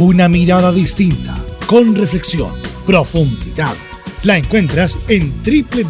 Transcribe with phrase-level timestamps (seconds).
[0.00, 2.52] Una mirada distinta, con reflexión,
[2.86, 3.74] profundidad.
[4.22, 5.88] La encuentras en www.opine.cl.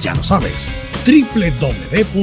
[0.00, 0.70] Ya lo sabes
[1.04, 2.14] www.opine.cl.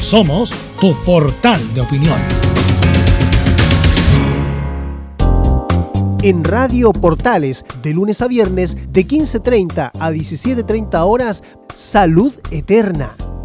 [0.00, 2.18] Somos tu portal de opinión.
[6.22, 11.44] En Radio Portales, de lunes a viernes, de 15.30 a 17.30 horas,
[11.76, 13.14] Salud Eterna.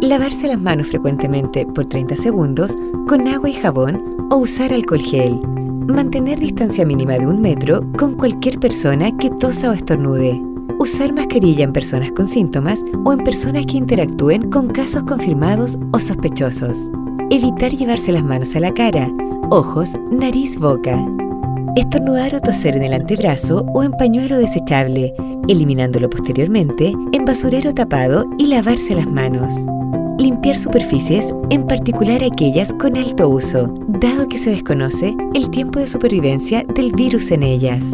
[0.00, 2.76] Lavarse las manos frecuentemente por 30 segundos
[3.08, 5.40] con agua y jabón o usar alcohol gel.
[5.86, 10.42] Mantener distancia mínima de un metro con cualquier persona que tosa o estornude.
[10.78, 15.98] Usar mascarilla en personas con síntomas o en personas que interactúen con casos confirmados o
[15.98, 16.90] sospechosos.
[17.30, 19.10] Evitar llevarse las manos a la cara,
[19.50, 21.02] ojos, nariz, boca.
[21.74, 25.14] Estornudar o toser en el antebrazo o en pañuelo desechable,
[25.48, 29.54] eliminándolo posteriormente en basurero tapado y lavarse las manos.
[30.18, 35.86] Limpiar superficies, en particular aquellas con alto uso, dado que se desconoce el tiempo de
[35.86, 37.84] supervivencia del virus en ellas.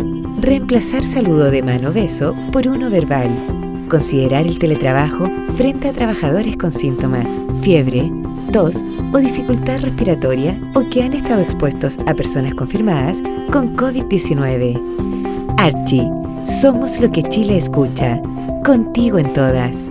[0.41, 3.87] Reemplazar saludo de mano beso por uno verbal.
[3.89, 7.29] Considerar el teletrabajo frente a trabajadores con síntomas,
[7.61, 8.13] fiebre,
[8.53, 14.81] tos o dificultad respiratoria o que han estado expuestos a personas confirmadas con COVID-19.
[15.59, 16.09] Archie,
[16.45, 18.23] somos lo que Chile escucha.
[18.65, 19.91] Contigo en todas.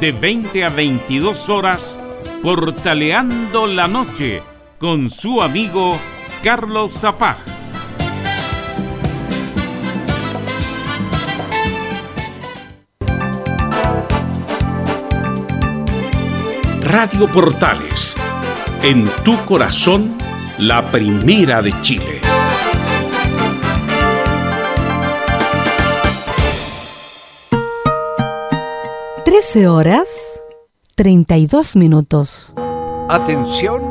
[0.00, 1.98] de 20 a 22 horas
[2.42, 4.42] Portaleando la Noche
[4.78, 5.98] con su amigo
[6.42, 7.36] Carlos Zapag.
[16.82, 18.16] Radio Portales,
[18.82, 20.16] en tu corazón,
[20.58, 22.17] la primera de Chile.
[29.28, 30.08] 13 horas
[30.94, 32.54] 32 minutos.
[33.10, 33.82] Atención.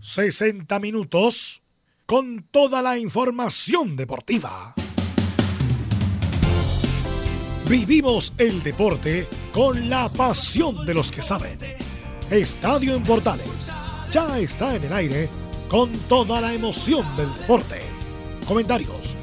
[0.00, 1.62] 60 minutos
[2.06, 4.74] con toda la información deportiva.
[7.68, 11.56] Vivimos el deporte con la pasión de los que saben.
[12.32, 13.70] Estadio en Portales
[14.10, 15.28] ya está en el aire
[15.68, 17.80] con toda la emoción del deporte.
[18.44, 19.14] Comentarios: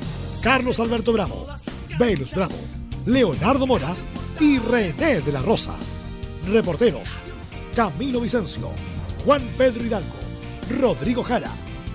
[0.42, 1.57] Carlos Alberto Bravo,
[1.98, 2.54] Velus Bravo,
[3.08, 3.92] Leonardo Mora
[4.40, 5.74] y René de la Rosa.
[6.48, 7.10] Reporteros:
[7.76, 8.70] Camilo Vicencio,
[9.26, 10.16] Juan Pedro Hidalgo,
[10.80, 11.50] Rodrigo Jara,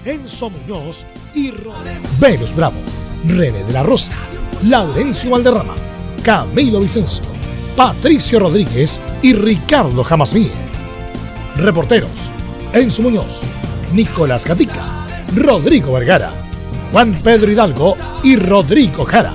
[0.04, 1.04] Enzo Muñoz
[1.34, 2.02] y Rodrigo.
[2.18, 2.80] Velus Bravo,
[3.28, 4.12] René de la Rosa,
[4.64, 5.74] Laurencio Valderrama,
[6.24, 7.22] Camilo Vicencio,
[7.76, 10.50] Patricio Rodríguez y Ricardo Jamasmí.
[11.58, 12.10] Reporteros:
[12.72, 13.38] Enzo Muñoz,
[13.94, 15.06] Nicolás Gatica,
[15.36, 16.32] Rodrigo Vergara,
[16.90, 19.34] Juan Pedro Hidalgo y Rodrigo Jara.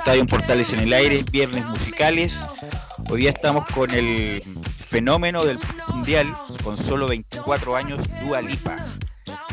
[0.00, 2.34] Estadio Portales en el aire, viernes musicales.
[3.10, 4.42] Hoy día estamos con el
[4.88, 5.58] fenómeno del
[5.88, 8.78] mundial, con solo 24 años, Dua Lipa.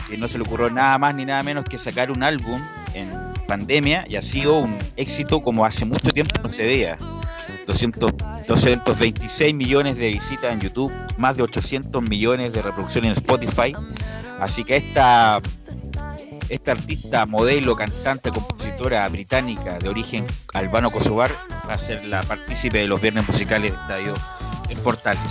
[0.08, 2.62] Que no se le ocurrió nada más ni nada menos que sacar un álbum
[2.94, 3.12] en
[3.46, 6.96] pandemia y ha sido un éxito como hace mucho tiempo no se veía.
[7.66, 8.14] 200,
[8.48, 13.76] 226 millones de visitas en YouTube, más de 800 millones de reproducciones en Spotify.
[14.40, 15.42] Así que esta
[16.50, 21.32] esta artista, modelo, cantante, compositora británica de origen albano-kosovar
[21.68, 24.14] va a ser la partícipe de los viernes musicales de Estadio
[24.70, 25.22] en Portales.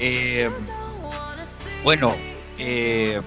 [0.00, 0.50] Eh,
[1.84, 2.14] bueno,
[2.58, 3.20] eh,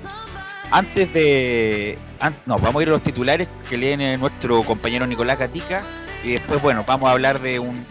[0.71, 1.97] antes de...
[2.45, 5.83] no, vamos a ir a los titulares que leen eh, nuestro compañero Nicolás Gatica
[6.23, 7.83] y después, bueno, vamos a hablar de un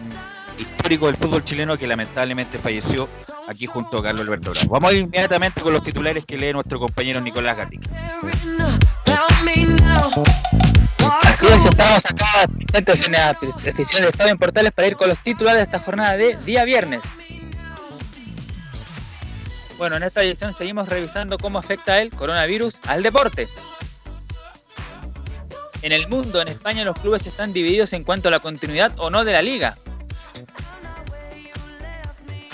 [0.57, 3.09] histórico del fútbol chileno que lamentablemente falleció
[3.47, 4.69] aquí junto a Carlos Alberto Bravo.
[4.69, 7.89] Vamos a ir inmediatamente con los titulares que lee nuestro compañero Nicolás Gatica.
[11.23, 15.17] Así es, estamos acá en la sesión de Estadio en Portales para ir con los
[15.17, 17.01] titulares de esta jornada de día viernes.
[19.77, 23.47] Bueno, en esta edición seguimos revisando cómo afecta el coronavirus al deporte.
[25.81, 29.09] En el mundo, en España, los clubes están divididos en cuanto a la continuidad o
[29.09, 29.77] no de la liga.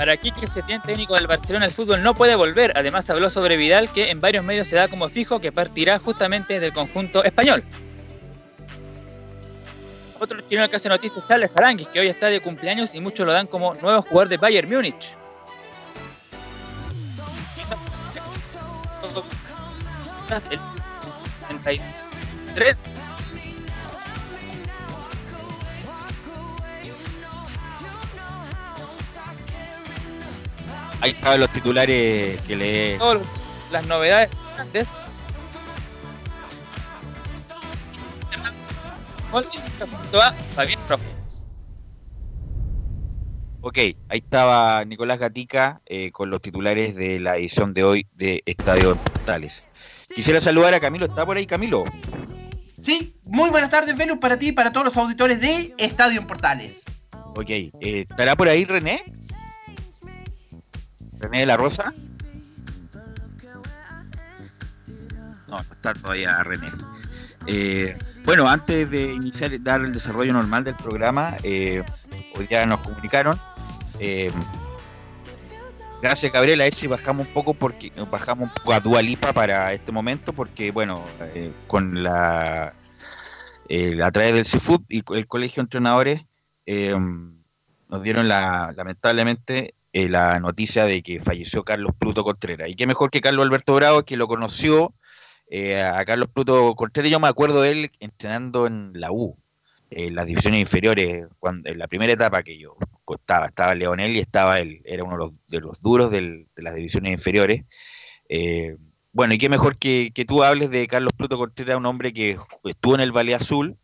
[0.02, 2.74] Para Quique Setién, técnico del Barcelona, el fútbol no puede volver.
[2.76, 6.60] Además, habló sobre Vidal, que en varios medios se da como fijo que partirá justamente
[6.60, 7.64] del conjunto español.
[10.20, 13.28] Otro chileno que hace noticias es Charles Aranguis, que hoy está de cumpleaños y muchos
[13.28, 15.16] lo dan como nuevo jugador de Bayern Múnich.
[20.50, 20.60] El
[22.56, 22.76] 63
[31.02, 33.22] Ahí estaban los titulares que todas
[33.72, 34.88] las novedades grandes.
[39.32, 41.48] Gol junto a Fabián Rojas.
[43.62, 43.78] Ok,
[44.10, 48.92] ahí estaba Nicolás Gatica eh, con los titulares de la edición de hoy de Estadio
[48.92, 49.64] en Portales.
[50.16, 51.06] Quisiera saludar a Camilo.
[51.06, 51.86] ¿Está por ahí Camilo?
[52.80, 56.28] Sí, muy buenas tardes, Velus, para ti y para todos los auditores de Estadio en
[56.28, 56.84] Portales.
[57.36, 59.04] Ok, eh, ¿estará por ahí René?
[61.22, 61.94] ¿René de la Rosa?
[65.48, 66.68] No, no está todavía René.
[67.48, 71.84] Eh, bueno, antes de iniciar, dar el desarrollo normal del programa, eh,
[72.38, 73.38] hoy ya nos comunicaron.
[74.00, 74.32] eh,
[76.02, 79.74] gracias Gabriela, a ver si bajamos un poco porque bajamos un poco a Dualipa para
[79.74, 81.04] este momento, porque bueno,
[81.68, 82.74] con la
[84.04, 86.26] a través del CIFUT y el colegio de entrenadores
[87.88, 92.70] nos dieron la, lamentablemente eh, la noticia de que falleció Carlos Pluto Contreras.
[92.70, 94.94] Y qué mejor que Carlos Alberto Bravo, que lo conoció
[95.50, 99.38] Eh, a Carlos Pluto Contreras yo me acuerdo de él entrenando en la U,
[99.90, 102.78] en las divisiones inferiores, cuando, en la primera etapa que yo
[103.16, 107.12] estaba, estaba Leonel y estaba él, era uno de los, duros del- de las divisiones
[107.14, 107.64] inferiores.
[108.30, 108.78] Eh,
[109.14, 112.38] bueno, y qué mejor que, que tú hables de Carlos Pluto Contreras, un hombre que
[112.66, 113.78] estuvo en el Valle Azul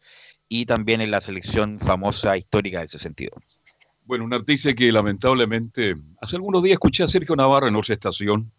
[0.49, 3.56] y también en la selección famosa histórica del 62.
[4.07, 8.49] Bueno, una noticia que lamentablemente hace algunos días escuché a Sergio Navarro en otra estación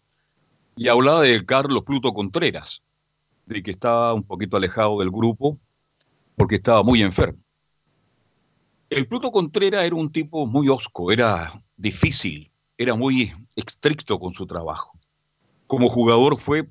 [0.75, 2.83] y hablaba de Carlos Pluto Contreras,
[3.47, 5.57] de que estaba un poquito alejado del grupo
[6.35, 7.39] porque estaba muy enfermo.
[8.91, 14.45] El Pluto Contreras era un tipo muy osco, era difícil, era muy estricto con su
[14.45, 14.99] trabajo.
[15.65, 16.69] Como jugador fue,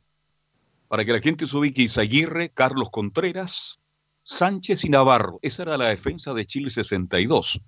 [0.86, 3.80] para que la gente se ubique, Izaguirre, Carlos Contreras,
[4.22, 5.40] Sánchez y Navarro.
[5.42, 7.60] Esa era la defensa de Chile 62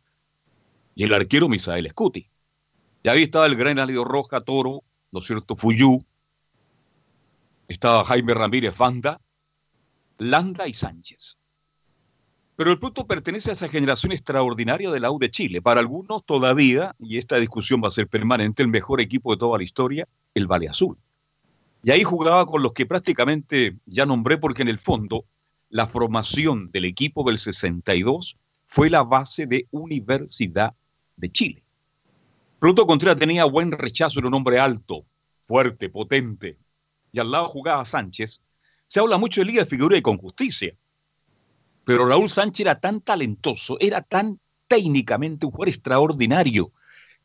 [0.95, 2.29] y el arquero Misael Scuti.
[3.03, 5.57] Y ahí estaba el gran Alido Roja, Toro, ¿no es cierto?
[5.57, 6.05] Fuyú,
[7.69, 9.21] estaba Jaime Ramírez Banda,
[10.19, 11.39] Landa y Sánchez.
[12.57, 15.63] Pero el Pluto pertenece a esa generación extraordinaria de la U de Chile.
[15.63, 19.57] Para algunos todavía, y esta discusión va a ser permanente, el mejor equipo de toda
[19.57, 20.99] la historia, el Valle Azul.
[21.83, 25.25] Y ahí jugaba con los que prácticamente ya nombré porque en el fondo
[25.71, 30.75] la formación del equipo del 62 fue la base de Universidad
[31.21, 31.63] de Chile.
[32.59, 35.07] Pluto Contreras tenía buen rechazo, era un hombre alto,
[35.43, 36.59] fuerte, potente.
[37.13, 38.43] Y al lado jugaba Sánchez.
[38.87, 40.75] Se habla mucho de Liga de Figura y con justicia.
[41.85, 46.73] Pero Raúl Sánchez era tan talentoso, era tan técnicamente un jugador extraordinario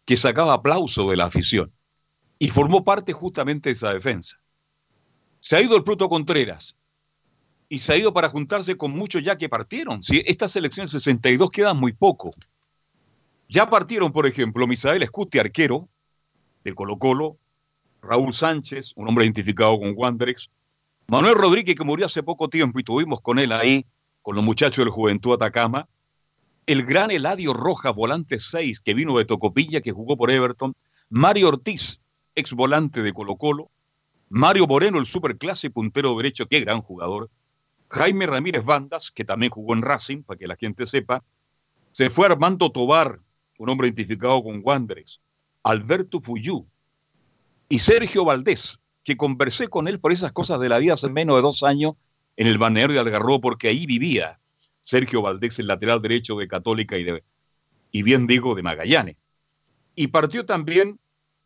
[0.06, 1.72] que sacaba aplauso de la afición.
[2.38, 4.38] Y formó parte justamente de esa defensa.
[5.40, 6.78] Se ha ido el Pluto Contreras,
[7.70, 10.04] y se ha ido para juntarse con muchos ya que partieron.
[10.04, 12.32] Si esta selección 62 queda muy poco.
[13.48, 15.88] Ya partieron, por ejemplo, Misael Scuti, arquero
[16.64, 17.38] del Colo Colo,
[18.02, 20.50] Raúl Sánchez, un hombre identificado con Wanderers,
[21.08, 23.86] Manuel Rodríguez, que murió hace poco tiempo y tuvimos con él ahí,
[24.24, 25.88] con los muchachos del Juventud Atacama,
[26.66, 30.74] el gran Eladio Rojas, volante 6, que vino de Tocopilla, que jugó por Everton,
[31.10, 32.02] Mario Ortiz,
[32.34, 33.70] ex volante de Colo Colo,
[34.30, 37.30] Mario Moreno, el superclase puntero derecho, qué gran jugador,
[37.90, 41.24] Jaime Ramírez Bandas, que también jugó en Racing, para que la gente sepa.
[41.92, 43.20] Se fue Armando Tobar,
[43.58, 45.22] un hombre identificado con Wanderers.
[45.64, 46.66] Alberto Fuyú
[47.70, 51.36] y Sergio Valdés, que conversé con él por esas cosas de la vida hace menos
[51.36, 51.94] de dos años
[52.38, 54.40] en el balneario de Algarrobo, porque ahí vivía
[54.82, 57.24] Sergio Valdés, el lateral derecho de Católica y, de,
[57.92, 59.16] y bien digo, de Magallanes.
[59.96, 61.00] Y partió también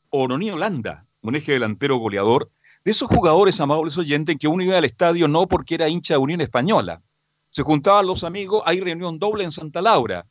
[0.10, 2.51] Oroní Holanda, un eje delantero goleador,
[2.84, 6.20] de esos jugadores, amables oyentes, que uno iba al estadio no porque era hincha de
[6.20, 7.01] Unión Española.
[7.50, 10.25] Se juntaban los amigos, hay reunión doble en Santa Laura.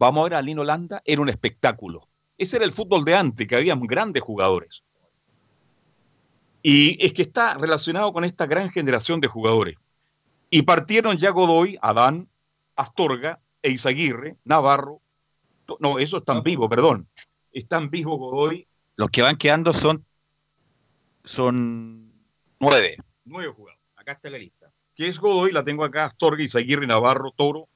[0.00, 2.08] Vamos a ver a Lino Holanda, era un espectáculo.
[2.38, 4.82] Ese era el fútbol de antes, que había grandes jugadores.
[6.62, 9.76] Y es que está relacionado con esta gran generación de jugadores.
[10.48, 12.28] Y partieron ya Godoy, Adán,
[12.76, 15.02] Astorga, Eizaguirre, Navarro.
[15.80, 17.06] No, esos están vivos, perdón.
[17.52, 18.66] Están vivos Godoy.
[18.96, 20.06] Los que van quedando son,
[21.24, 22.10] son
[22.58, 22.96] nueve.
[23.26, 23.84] Nueve jugadores.
[23.96, 24.72] Acá está la lista.
[24.94, 27.68] Que es Godoy, la tengo acá, Astorga, Izaguirre, Navarro, Toro,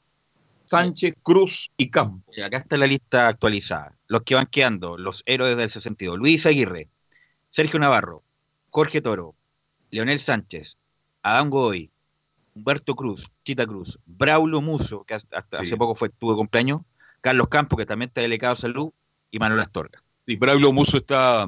[0.78, 2.34] Sánchez, Cruz y Campos.
[2.44, 3.96] Acá está la lista actualizada.
[4.06, 6.18] Los que van quedando, los héroes del 62.
[6.18, 6.88] Luis Aguirre,
[7.50, 8.22] Sergio Navarro,
[8.70, 9.34] Jorge Toro,
[9.90, 10.76] Leonel Sánchez,
[11.22, 11.90] Adán Godoy,
[12.54, 15.62] Humberto Cruz, Chita Cruz, Braulo Muso, que hasta, hasta Sí.
[15.64, 16.82] hace poco fue, tuvo cumpleaños,
[17.20, 18.92] Carlos Campos, que también está delicado de salud,
[19.30, 20.02] y Manuel Astorga.
[20.26, 21.46] Sí, Braulio Muso está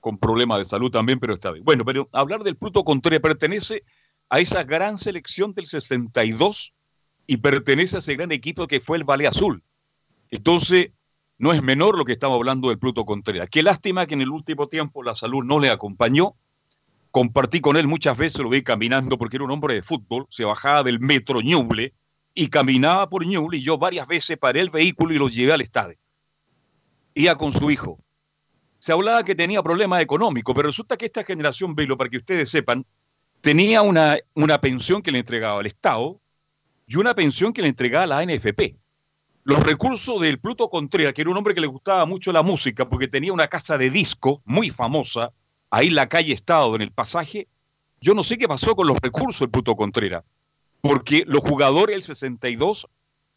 [0.00, 1.64] con problemas de salud también, pero está bien.
[1.64, 3.82] Bueno, pero hablar del Pluto Contreras pertenece
[4.28, 6.74] a esa gran selección del 62
[7.26, 9.62] y pertenece a ese gran equipo que fue el Valle Azul.
[10.30, 10.90] Entonces,
[11.38, 13.48] no es menor lo que estamos hablando del Pluto Contreras.
[13.50, 16.34] Qué lástima que en el último tiempo la salud no le acompañó.
[17.10, 20.44] Compartí con él muchas veces, lo vi caminando porque era un hombre de fútbol, se
[20.44, 21.94] bajaba del metro Ñuble
[22.34, 25.62] y caminaba por Ñuble y yo varias veces paré el vehículo y lo llevé al
[25.62, 25.96] estadio.
[27.14, 27.98] Iba con su hijo.
[28.78, 32.50] Se hablaba que tenía problemas económicos, pero resulta que esta generación, Velo, para que ustedes
[32.50, 32.84] sepan,
[33.40, 36.20] tenía una, una pensión que le entregaba el Estado
[36.86, 38.76] y una pensión que le entregaba la NFP.
[39.44, 42.88] Los recursos del Pluto Contreras, que era un hombre que le gustaba mucho la música
[42.88, 45.32] porque tenía una casa de disco muy famosa,
[45.70, 47.48] ahí en la calle Estado, en el pasaje,
[48.00, 50.24] yo no sé qué pasó con los recursos del Pluto Contreras,
[50.80, 52.88] porque los jugadores del 62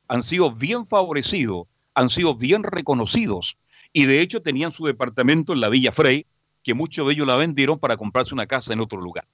[0.08, 3.58] han sido bien favorecidos, han sido bien reconocidos,
[3.94, 6.25] y de hecho tenían su departamento en la Villa Frey,
[6.63, 9.25] que muchos de ellos la vendieron para comprarse una casa en otro lugar.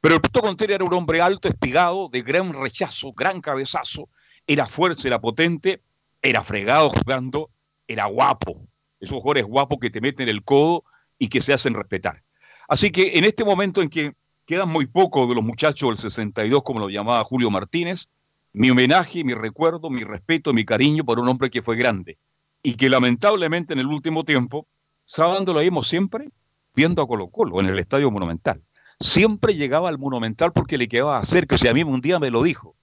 [0.00, 4.08] Pero el Pluto Contreras era un hombre alto, espigado, de gran rechazo, gran cabezazo,
[4.46, 5.82] era fuerte, era potente,
[6.22, 7.50] era fregado jugando,
[7.86, 8.60] era guapo.
[9.00, 10.84] Esos jugadores guapos que te meten el codo
[11.18, 12.22] y que se hacen respetar.
[12.68, 14.14] Así que en este momento en que
[14.48, 18.08] quedan muy pocos de los muchachos del 62, como lo llamaba Julio Martínez.
[18.54, 22.16] Mi homenaje, mi recuerdo, mi respeto, mi cariño por un hombre que fue grande
[22.62, 24.66] y que lamentablemente en el último tiempo,
[25.04, 26.30] sábado lo vimos siempre
[26.74, 28.62] viendo a Colo Colo en el Estadio Monumental.
[29.00, 31.54] Siempre llegaba al Monumental porque le quedaba cerca.
[31.54, 32.74] O sea, a mí un día me lo dijo.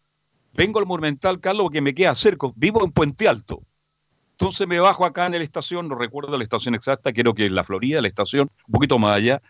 [0.53, 2.48] Vengo al Monumental, Carlos, porque me queda cerca.
[2.55, 3.62] Vivo en Puente Alto.
[4.31, 7.55] Entonces me bajo acá en la estación, no recuerdo la estación exacta, creo que en
[7.55, 9.41] la Florida, la estación, un poquito más allá,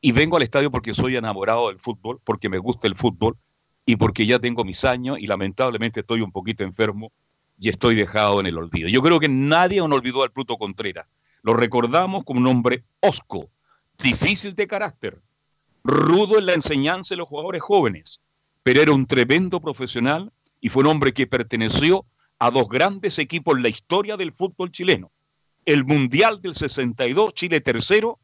[0.00, 3.36] y vengo al estadio porque soy enamorado del fútbol, porque me gusta el fútbol
[3.84, 7.10] y porque ya tengo mis años y lamentablemente estoy un poquito enfermo
[7.58, 8.88] y estoy dejado en el olvido.
[8.88, 11.08] Yo creo que nadie aún olvidó al Pluto Contreras.
[11.42, 13.48] Lo recordamos como un hombre osco,
[13.98, 15.20] difícil de carácter,
[15.88, 18.20] rudo en la enseñanza de los jugadores jóvenes,
[18.62, 20.30] pero era un tremendo profesional
[20.60, 22.04] y fue un hombre que perteneció
[22.38, 25.10] a dos grandes equipos en la historia del fútbol chileno.
[25.64, 28.18] El Mundial del 62, Chile tercero,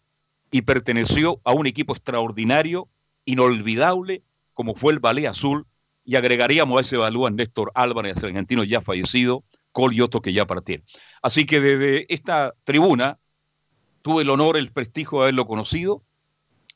[0.50, 2.88] y perteneció a un equipo extraordinario,
[3.24, 5.66] inolvidable, como fue el Ballet Azul,
[6.04, 9.42] y agregaríamos a ese balú a Néstor Álvarez, argentino ya fallecido,
[9.72, 10.86] Col y otro que ya partieron.
[11.22, 13.18] Así que desde esta tribuna
[14.02, 16.02] tuve el honor, el prestigio de haberlo conocido,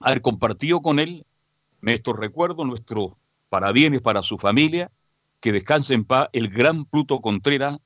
[0.00, 1.24] haber compartido con él
[1.80, 3.12] nuestros recuerdos, nuestros
[3.48, 4.90] parabienes para su familia,
[5.40, 7.78] que descanse en paz el gran Pluto Contreras,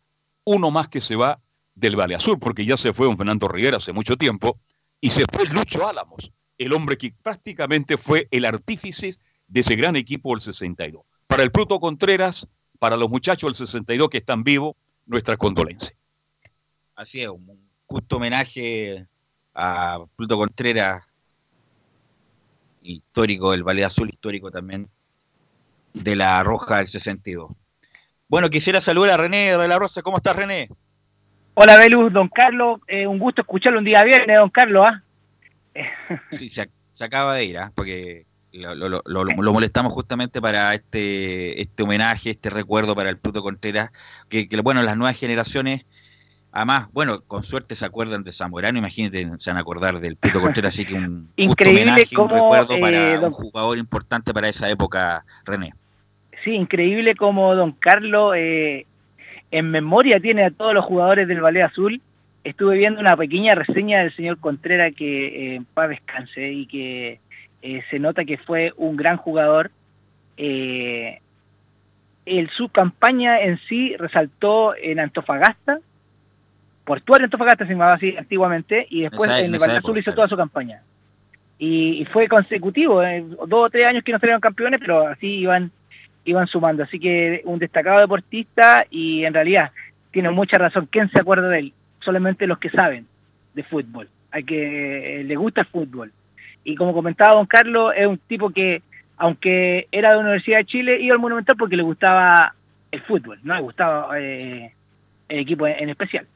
[0.45, 1.41] uno más que se va
[1.75, 4.59] del Valle Azul, porque ya se fue don Fernando Rivera hace mucho tiempo,
[5.01, 9.15] y se fue Lucho Álamos, el hombre que prácticamente fue el artífice
[9.47, 11.03] de ese gran equipo del 62.
[11.27, 14.75] Para el Pluto Contreras, para los muchachos del 62 que están vivos,
[15.07, 15.95] nuestra condolencia.
[16.95, 19.07] Así es, un justo homenaje
[19.55, 21.05] a Pluto Contreras,
[22.83, 24.89] histórico del Valle Azul, histórico también
[25.95, 27.51] de la Roja del 62.
[28.29, 30.03] Bueno, quisiera saludar a René de la Rosa.
[30.03, 30.69] ¿Cómo estás, René?
[31.55, 32.81] Hola, Belus, don Carlos.
[32.89, 34.87] Eh, un gusto escucharlo un día viernes, don Carlos.
[36.39, 37.73] Sí, se, se acaba de ir, ¿ah?
[37.75, 43.09] porque lo, lo- lo- lo- lo molestamos justamente para este, este homenaje, este recuerdo para
[43.11, 43.91] el Pluto Contreras,
[44.29, 45.87] que, que, bueno, las nuevas generaciones,
[46.53, 50.41] además, bueno, con suerte se acuerdan de Zamorano, imagínate, se van a acordar del Pluto
[50.41, 54.49] Contreras, así que un Increíble homenaje, un recuerdo eh, para don- un jugador importante para
[54.49, 55.73] esa época, René.
[56.45, 58.87] Sí, increíble como don Carlos eh,
[59.51, 62.01] en memoria tiene a todos los jugadores del Ballet Azul.
[62.45, 67.21] Estuve viendo una pequeña reseña del señor Contreras que eh, en paz descanse y que
[67.63, 69.71] eh, se nota que fue un gran jugador.
[70.37, 71.21] Eh,
[72.27, 75.79] el, su campaña en sí resaltó en Antofagasta,
[76.85, 80.17] Portuario Antofagasta se llamaba así antiguamente, y después Esa- en el época, Azul hizo claro.
[80.17, 80.83] toda su campaña.
[81.59, 85.27] Y, y fue consecutivo, eh, dos o tres años que no salieron campeones, pero así
[85.29, 85.71] iban
[86.25, 86.83] iban sumando.
[86.85, 89.71] Así que un destacado deportista y en realidad
[90.13, 90.89] tiene mucha razón.
[90.91, 91.73] ¿Quién se acuerda de él?
[92.01, 93.07] Solamente los que saben
[93.55, 96.13] de fútbol, hay que eh, le gusta el fútbol.
[96.65, 98.83] Y como comentaba don Carlos, es un tipo que,
[99.17, 102.55] aunque era de la Universidad de Chile, iba al Monumental porque le gustaba
[102.91, 104.73] el fútbol, no le gustaba eh,
[105.29, 106.27] el equipo en, en especial.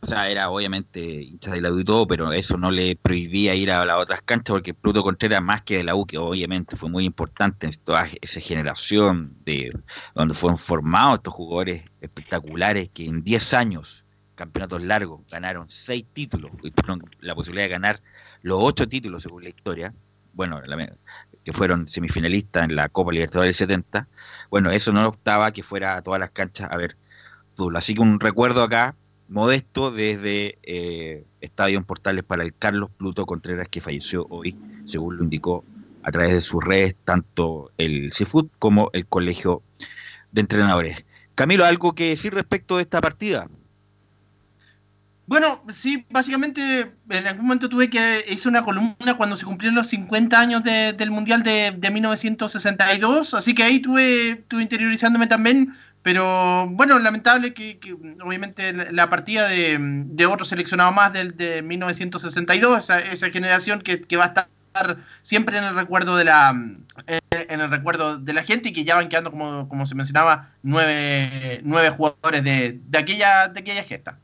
[0.00, 3.54] O sea, era obviamente hincha de la U y todo, pero eso no le prohibía
[3.56, 6.76] ir a las otras canchas porque Pluto Contreras, más que de la U, que obviamente
[6.76, 9.72] fue muy importante en toda esa generación de
[10.14, 14.06] donde fueron formados estos jugadores espectaculares que en 10 años,
[14.36, 18.00] campeonatos largos, ganaron 6 títulos y tuvieron la posibilidad de ganar
[18.42, 19.92] los 8 títulos según la historia.
[20.32, 20.96] Bueno, la-
[21.42, 24.08] que fueron semifinalistas en la Copa Libertadores del 70.
[24.50, 26.96] Bueno, eso no optaba que fuera a todas las canchas a ver
[27.56, 27.76] fútbol.
[27.76, 28.96] Así que un recuerdo acá
[29.28, 35.16] modesto desde eh, Estadio en Portales para el Carlos Pluto Contreras que falleció hoy, según
[35.18, 35.64] lo indicó
[36.02, 39.62] a través de sus redes, tanto el CIFUT como el Colegio
[40.32, 41.04] de Entrenadores.
[41.34, 43.48] Camilo, ¿algo que decir respecto de esta partida?
[45.26, 49.88] Bueno, sí, básicamente en algún momento tuve que hice una columna cuando se cumplieron los
[49.88, 55.74] 50 años de- del Mundial de, de 1962, así que ahí estuve, estuve interiorizándome también,
[56.02, 61.62] pero bueno, lamentable que, que obviamente la, partida de, de otro seleccionado más del de
[61.62, 64.48] 1962, esa, esa generación que, que va a estar
[65.22, 68.84] siempre en el recuerdo de la en, en el recuerdo de la gente y que
[68.84, 73.82] ya van quedando como, como se mencionaba nueve, nueve jugadores de, de aquella de aquella
[73.82, 74.18] gesta.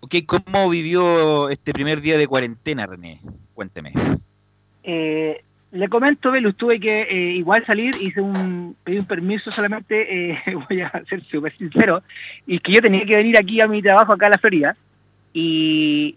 [0.00, 3.20] Ok, ¿cómo vivió este primer día de cuarentena, René?
[3.54, 3.92] Cuénteme.
[4.84, 5.42] Eh,
[5.76, 10.38] le comento, Velus, tuve que eh, igual salir, hice un, pedí un permiso solamente, eh,
[10.68, 12.02] voy a ser súper sincero,
[12.46, 14.76] y que yo tenía que venir aquí a mi trabajo acá a la Florida,
[15.38, 16.16] y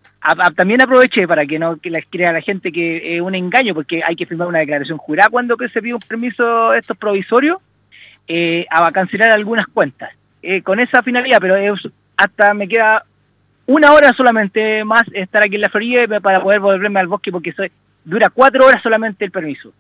[0.56, 4.02] también aproveché para que no que la, crea la gente que es un engaño, porque
[4.06, 7.58] hay que firmar una declaración jurada cuando que se pide un permiso estos provisorios,
[8.28, 11.56] eh, a cancelar algunas cuentas, eh, con esa finalidad, pero
[12.15, 13.04] hasta me queda
[13.65, 17.52] una hora solamente más estar aquí en la Florida para poder volverme al bosque porque
[17.52, 17.72] soy
[18.03, 19.73] dura cuatro horas solamente el permiso.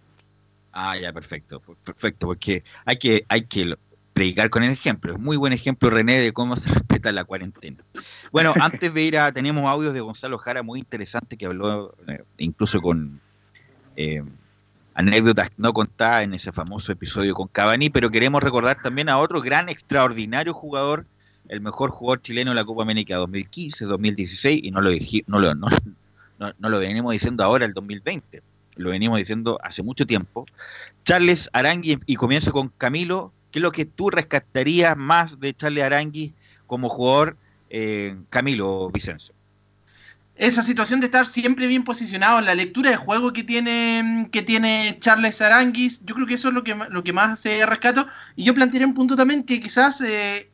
[0.71, 3.75] Ah, ya, perfecto, perfecto, porque hay que, hay que
[4.13, 5.13] predicar con el ejemplo.
[5.13, 7.77] Es muy buen ejemplo, René, de cómo se respeta la cuarentena.
[8.31, 12.23] Bueno, antes de ir a, teníamos audios de Gonzalo Jara muy interesante que habló eh,
[12.37, 13.19] incluso con
[13.95, 14.23] eh,
[14.93, 19.41] anécdotas no contadas en ese famoso episodio con Cavani, pero queremos recordar también a otro
[19.41, 21.05] gran, extraordinario jugador,
[21.47, 24.91] el mejor jugador chileno de la Copa América 2015, 2016, y no lo,
[25.27, 25.67] no lo, no,
[26.39, 28.41] no- lo venimos diciendo ahora, el 2020,
[28.75, 30.45] lo venimos diciendo hace mucho tiempo.
[31.03, 35.83] Charles Arangui, y comienzo con Camilo, ¿qué es lo que tú rescatarías más de Charles
[35.83, 36.33] Arangui
[36.67, 37.37] como jugador,
[37.69, 39.33] eh, Camilo Vicencio?
[40.39, 44.95] esa situación de estar siempre bien posicionado la lectura de juego que tiene, que tiene
[45.01, 48.07] Charles Aranguis, yo creo que eso es lo que, lo que más se rescato.
[48.37, 50.49] Y yo plantearía un punto también que quizás, eh,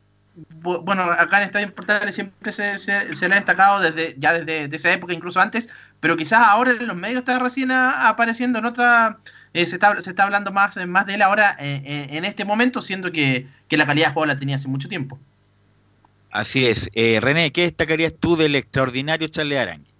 [0.60, 4.68] bueno, acá en Estadio Portales siempre se, se- se le ha destacado desde ya desde
[4.68, 8.58] de esa época, incluso antes, pero quizás ahora en los medios está recién a- apareciendo
[8.58, 9.18] en otra...
[9.54, 12.44] eh, se, está, se está hablando más, más de él ahora eh, eh, en este
[12.44, 15.18] momento, siendo que, que la calidad de juego la tenía hace mucho tiempo.
[16.30, 16.90] Así es.
[16.92, 19.90] Eh, René, ¿qué destacarías tú del extraordinario Charles Arangui?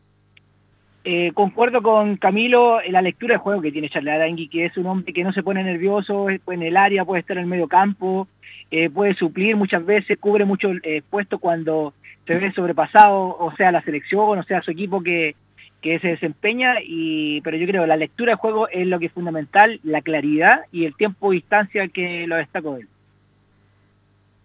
[1.09, 4.77] Eh, concuerdo con Camilo en la lectura de juego que tiene Charles Arangui, que es
[4.77, 7.49] un hombre que no se pone nervioso es- en el área, puede estar en el
[7.49, 8.27] medio campo,
[8.71, 11.95] eh, puede suplir muchas veces, cubre mucho eh, puestos cuando
[12.27, 15.37] se ve sobrepasado, o sea, la selección, o sea, su equipo que,
[15.81, 19.07] que se desempeña, y, pero yo creo que la lectura de juego es lo que
[19.07, 22.89] es fundamental, la claridad y el tiempo y distancia que lo destaco de él.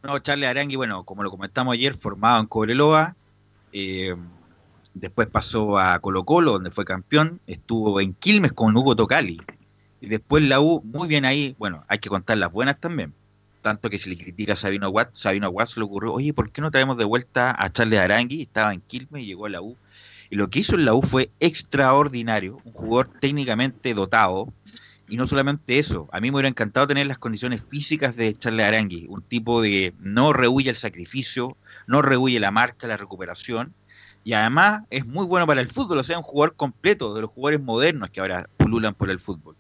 [0.04, 3.16] No, Charles Arangui, bueno, como lo comentamos ayer, formado en Cobreloa,
[3.74, 4.16] eh,
[4.94, 9.42] después pasó a Colo Colo, donde fue campeón, estuvo en Quilmes con Hugo Tocali,
[10.00, 13.14] y después la U, muy bien ahí, bueno, hay que contar las buenas también,
[13.62, 16.52] tanto que se le critica a Sabino Watt, Sabino Watt se le ocurrió, oye, ¿por
[16.52, 18.42] qué no traemos de vuelta a Charles Arangui?
[18.42, 19.78] Estaba en Quilmes y llegó a la U,
[20.30, 24.52] y lo que hizo en la U fue extraordinario, un jugador técnicamente dotado,
[25.08, 28.66] y no solamente eso, a mí me hubiera encantado tener las condiciones físicas de Charles
[28.66, 33.74] Arangui, un tipo de no rehuye el sacrificio, no rehuye la marca, la recuperación,
[34.24, 37.32] y además es muy bueno para el fútbol, o sea, un jugador completo de los
[37.32, 39.56] jugadores modernos que ahora pululan por el fútbol.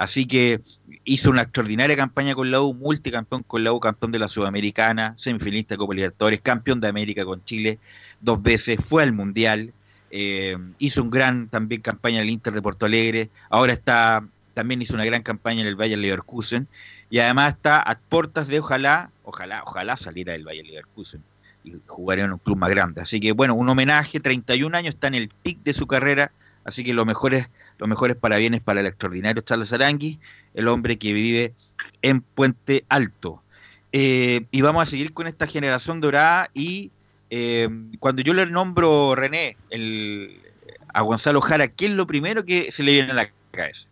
[0.00, 0.62] Así que
[1.04, 5.12] hizo una extraordinaria campaña con la U, multicampeón con la U, campeón de la Sudamericana,
[5.18, 7.78] semifinalista de Copa Libertadores, campeón de América con Chile
[8.18, 9.74] dos veces, fue al Mundial,
[10.10, 14.80] eh, hizo un gran también campaña en el Inter de Porto Alegre, ahora está también
[14.80, 16.66] hizo una gran campaña en el Bayern Leverkusen
[17.10, 21.22] y además está a puertas de ojalá, ojalá, ojalá saliera del Bayern Leverkusen
[21.62, 23.02] y jugaría en un club más grande.
[23.02, 26.32] Así que bueno, un homenaje, 31 años, está en el pic de su carrera,
[26.64, 30.20] así que los mejores, los mejores parabienes para el extraordinario Charles Arangui,
[30.52, 31.54] el hombre que vive
[32.02, 33.42] en Puente Alto.
[33.92, 36.92] Eh, y vamos a seguir con esta generación dorada y
[37.30, 40.38] eh, cuando yo le nombro René el,
[40.92, 43.88] a Gonzalo Jara, ¿qué es lo primero que se le viene a la cabeza?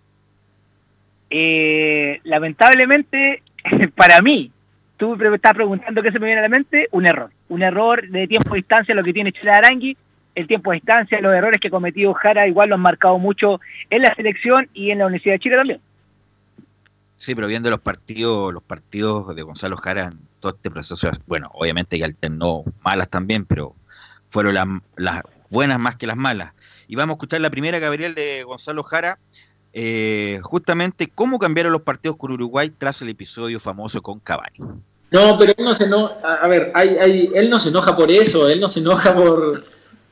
[1.30, 3.42] Eh, lamentablemente,
[3.96, 4.52] para mí,
[4.98, 7.30] tú me estás preguntando qué se me viene a la mente, un error.
[7.48, 9.96] Un error de tiempo y distancia, lo que tiene Chile Arangui,
[10.38, 13.60] el tiempo de distancia, los errores que ha cometido Jara, igual lo han marcado mucho
[13.90, 15.80] en la selección y en la Universidad de Chile también.
[17.16, 21.50] Sí, pero viendo los partidos, los partidos de Gonzalo Jara en todo este proceso, bueno,
[21.54, 23.74] obviamente que alternó malas también, pero
[24.28, 26.52] fueron las, las buenas más que las malas.
[26.86, 29.18] Y vamos a escuchar la primera, Gabriel, de Gonzalo Jara,
[29.72, 34.58] eh, justamente cómo cambiaron los partidos con Uruguay tras el episodio famoso con Cavani.
[35.10, 38.12] No, pero él no se enoja, a ver, hay, hay, él no se enoja por
[38.12, 39.64] eso, él no se enoja por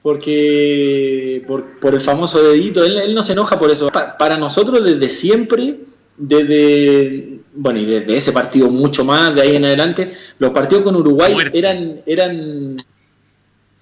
[0.07, 3.89] porque por, por el famoso dedito, él, él no se enoja por eso.
[3.91, 5.81] Pa- para nosotros desde siempre,
[6.17, 10.95] desde bueno y desde ese partido mucho más de ahí en adelante, los partidos con
[10.95, 12.77] Uruguay eran eran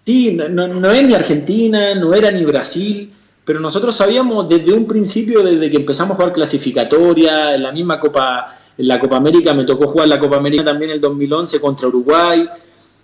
[0.02, 3.12] sí, no, no, no es ni Argentina, no era ni Brasil,
[3.44, 8.00] pero nosotros sabíamos desde un principio, desde que empezamos a jugar clasificatoria, en la misma
[8.00, 11.60] Copa, en la Copa América, me tocó jugar la Copa América también en el 2011
[11.60, 12.48] contra Uruguay.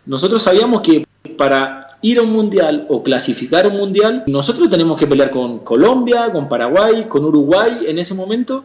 [0.06, 1.04] Nosotros sabíamos que
[1.36, 6.32] para ir a un mundial o clasificar un mundial, nosotros tenemos que pelear con Colombia,
[6.32, 8.64] con Paraguay, con Uruguay en ese momento.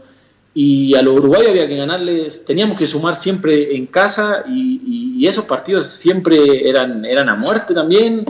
[0.54, 5.20] Y a los uruguayos había que ganarles, teníamos que sumar siempre en casa y, y-
[5.20, 8.24] y esos partidos siempre eran, eran a muerte también.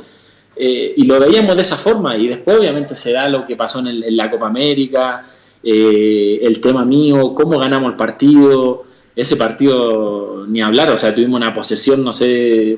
[0.58, 3.80] Eh, y lo veíamos de esa forma y después obviamente se da lo que pasó
[3.80, 5.24] en, el- en la Copa América,
[5.62, 8.84] eh, el tema mío, cómo ganamos el partido,
[9.16, 12.78] ese partido ni hablar, o sea, tuvimos una posesión, no sé,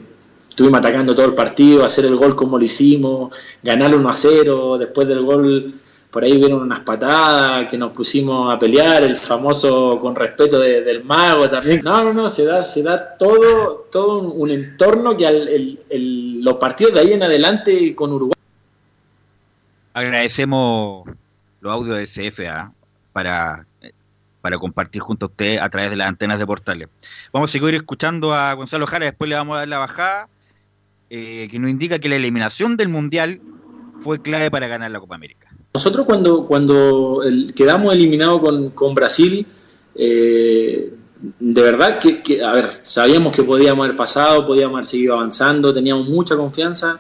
[0.58, 3.30] estuvimos atacando todo el partido, hacer el gol como lo hicimos,
[3.62, 5.72] ganar 1 a 0, después del gol
[6.10, 10.82] por ahí vieron unas patadas que nos pusimos a pelear, el famoso con respeto de-
[10.82, 11.82] del mago también.
[11.84, 16.42] No, no, no, se da, se da todo, todo un, entorno que al, el- el-
[16.44, 18.34] los partidos de ahí en adelante con Uruguay.
[19.94, 21.08] Agradecemos
[21.62, 22.72] los audios del CFA
[23.14, 23.68] para,
[24.42, 26.88] para compartir junto a usted a través de las antenas de portales.
[27.32, 30.30] Vamos a seguir escuchando a Gonzalo Jara, después le vamos a dar la bajada,
[31.10, 33.40] eh, que nos indica que la eliminación del Mundial
[34.02, 35.48] fue clave para ganar la Copa América.
[35.74, 39.46] Nosotros cuando, cuando el- quedamos eliminados con, con Brasil,
[39.96, 40.94] eh,
[41.40, 45.74] de verdad que, que, a ver, sabíamos que podíamos haber pasado, podíamos haber seguido avanzando,
[45.74, 47.00] teníamos mucha confianza,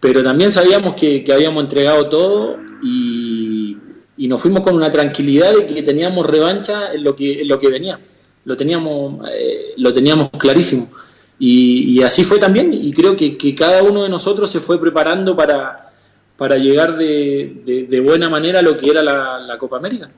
[0.00, 3.76] pero también sabíamos que, que habíamos entregado todo y,
[4.18, 7.58] y nos fuimos con una tranquilidad de que teníamos revancha en lo que, en lo
[7.58, 7.98] que venía.
[8.44, 10.90] Lo teníamos, eh, lo teníamos clarísimo.
[11.38, 15.92] Y, así fue también, y creo que, cada uno de nosotros se fue preparando para,
[16.36, 20.10] para llegar de, de- buena manera a lo que era la, Copa América.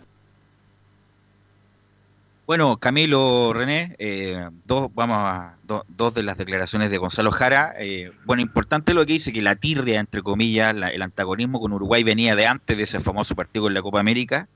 [2.47, 7.75] Bueno, Camilo, René, eh, dos, vamos a, do- dos de las declaraciones de Gonzalo Jara.
[7.79, 11.73] eh, bueno, importante lo que dice, que la tirria, entre comillas, la- el antagonismo con
[11.73, 14.49] Uruguay venía de antes de ese famoso partido en la Copa América.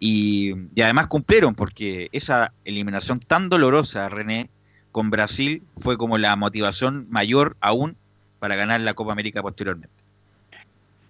[0.00, 4.50] Y, y además cumplieron, porque esa eliminación tan dolorosa, René,
[4.92, 7.96] con Brasil fue como la motivación mayor aún
[8.38, 9.94] para ganar la Copa América posteriormente.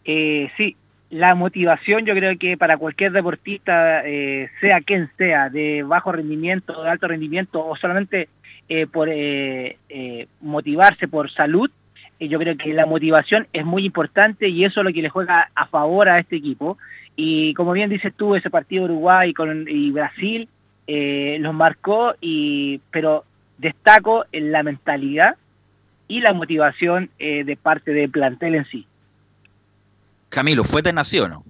[0.05, 0.77] Eh, sí,
[1.11, 6.83] la motivación yo creo que para cualquier deportista, eh, sea quien sea, de bajo rendimiento,
[6.83, 8.29] de alto rendimiento o solamente
[8.69, 11.71] eh, por eh, eh, motivarse por salud,
[12.19, 15.51] yo creo que la motivación es muy importante y eso es lo que le juega
[15.55, 16.79] a favor a este equipo.
[17.17, 20.49] Y como bien dices tú, ese partido Uruguay con, y Brasil
[20.87, 23.25] eh, los marcó, y, pero
[23.63, 25.37] destaco en la mentalidad
[26.09, 28.87] y la motivación eh, de parte del plantel en sí.
[30.29, 31.45] Camilo, ¿fue tan así o no?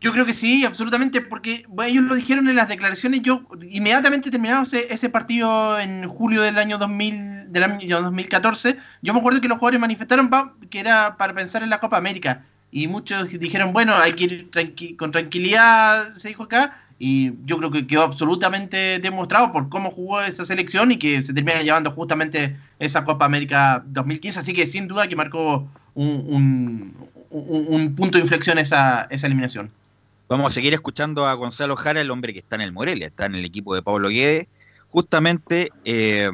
[0.00, 3.20] Yo creo que sí, absolutamente, porque bueno, ellos lo dijeron en las declaraciones.
[3.20, 8.78] Yo inmediatamente terminado ese, ese partido en julio del año 2000, del año 2014.
[9.02, 11.98] Yo me acuerdo que los jugadores manifestaron pa- que era para pensar en la Copa
[11.98, 16.79] América y muchos dijeron bueno hay que ir tranqui- con tranquilidad, se dijo acá.
[17.02, 21.32] Y yo creo que quedó absolutamente demostrado por cómo jugó esa selección y que se
[21.32, 24.40] termina llevando justamente esa Copa América 2015.
[24.40, 26.94] Así que sin duda que marcó un, un-
[27.30, 29.70] un- un punto de inflexión esa, esa eliminación.
[30.28, 33.24] Vamos a seguir escuchando a Gonzalo Jara, el hombre que está en el Morelia, está
[33.24, 34.46] en el equipo de Pablo Guedes,
[34.88, 36.30] justamente eh,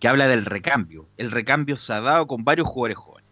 [0.00, 1.06] que habla del recambio.
[1.16, 3.28] El recambio se ha dado con varios jugadores jóvenes.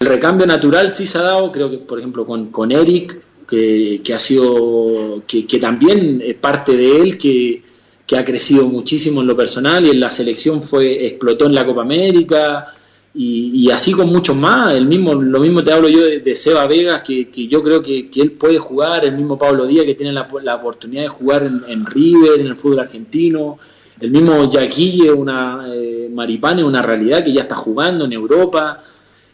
[0.00, 4.02] El recambio natural sí se ha dado, creo que por ejemplo con, con Eric, que,
[4.14, 7.62] ha sido, que, también es parte de él, que,
[8.06, 11.66] que ha crecido muchísimo en lo personal y en la selección fue, explotó en la
[11.66, 12.66] Copa América
[13.14, 14.74] y, así con muchos más.
[14.76, 18.32] El mismo, lo mismo te hablo yo de, Seba Vegas, que, yo creo que, él
[18.32, 22.40] puede jugar, el mismo Pablo Díaz que tiene la, la oportunidad de jugar en, River,
[22.40, 23.58] en el fútbol argentino.
[24.00, 28.82] El mismo Yaquille, una eh, Maripane, una realidad que ya está jugando en Europa.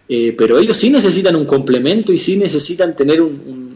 [0.09, 3.68] Eh, pero ellos sí necesitan un complemento y sí necesitan tener un-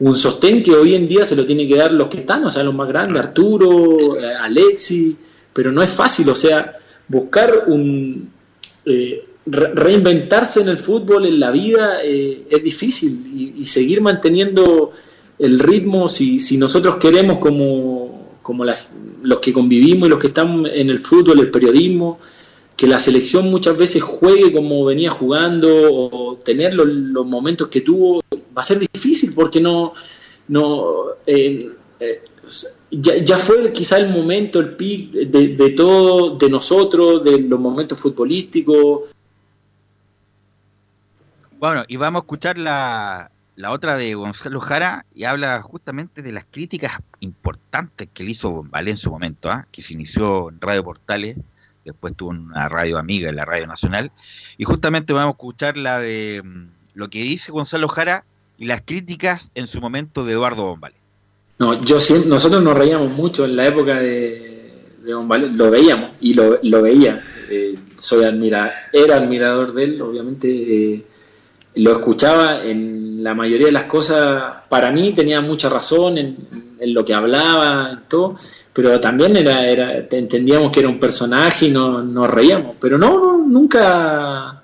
[0.00, 2.50] un sostén que hoy en día se lo tiene que dar los que están, o
[2.50, 5.16] sea, los más grandes, Arturo, eh, Alexi,
[5.52, 6.76] pero no es fácil, o sea,
[7.08, 8.30] buscar un...
[8.86, 14.00] eh, re- reinventarse en el fútbol, en la vida, eh, es difícil y, y seguir
[14.00, 14.92] manteniendo
[15.38, 18.78] el ritmo, si, si nosotros queremos como, como la-
[19.22, 22.18] los que convivimos y los que están en el fútbol, el periodismo,
[22.76, 27.82] que la selección muchas veces juegue como venía jugando o tener los, los momentos que
[27.82, 28.19] tuvo,
[28.56, 29.94] va a ser difícil porque no,
[30.48, 32.22] no eh, eh,
[32.90, 37.60] ya, ya fue quizá el momento, el pic de, de todo, de nosotros, de los
[37.60, 39.02] momentos futbolísticos.
[41.58, 46.32] Bueno, y vamos a escuchar la, la otra de Gonzalo Jara y habla justamente de
[46.32, 49.66] las críticas importantes que le hizo Bombalé en su momento, ¿ah?
[49.70, 51.36] que se inició en Radio Portales,
[51.84, 54.10] después tuvo una radio amiga en la Radio Nacional,
[54.56, 58.24] y justamente vamos a escuchar la de mm, lo que dice Gonzalo Jara
[58.60, 60.94] y las críticas en su momento de Eduardo Bombalé.
[61.58, 66.34] No, yo nosotros nos reíamos mucho en la época de, de Vale- lo veíamos y
[66.34, 67.20] lo, veía.
[67.50, 70.48] Eh, soy admira, era admirador de él, obviamente
[70.94, 71.04] eh,
[71.74, 74.62] lo escuchaba en la mayoría de las cosas.
[74.68, 76.36] Para mí tenía mucha razón en,
[76.94, 78.36] lo que hablaba, todo,
[78.72, 82.76] pero también era, era te- entendíamos que era un personaje y no, nos reíamos.
[82.80, 84.59] Pero no, no, nunca.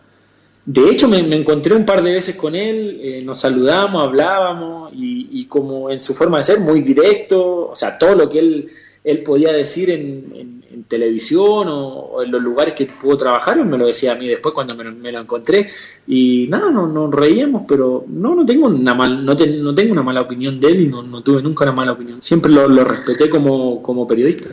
[0.66, 5.46] De hecho, me, encontré un par de veces con él, eh, nos saludamos, hablábamos y,
[5.46, 8.68] como en su forma de ser, muy directo, o sea, todo lo que él,
[9.04, 10.56] él podía decir en,
[10.88, 14.54] televisión o, en los lugares que pudo trabajar, él me lo decía a mí después
[14.54, 15.68] cuando me, me lo encontré
[16.06, 20.02] y nada, no, nos reíamos, pero no, no tengo una mal, no, no tengo una
[20.02, 22.84] mala opinión de él y no, no tuve nunca una mala opinión, siempre lo, lo
[22.84, 24.48] respeté como, como periodista.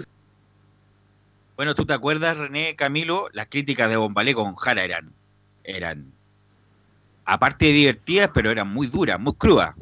[1.56, 3.28] Bueno, ¿tú te acuerdas, René Camilo?
[3.32, 5.12] Las críticas de Bombalé con Jara eran,
[5.63, 6.06] eran,
[7.26, 9.76] aparte de divertidas, pero eran muy duras, muy crudas.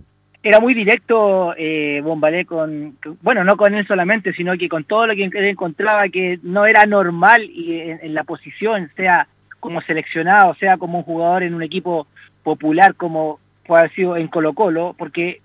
[0.43, 5.07] era muy directo eh, Bombalé con, bueno, no con él solamente, sino que con todo
[5.07, 9.27] lo que él encontraba que no era normal y en, en la posición, sea
[9.59, 12.07] como seleccionado, sea como un jugador en un equipo
[12.43, 15.41] popular como puede haber sido en Colo Colo, porque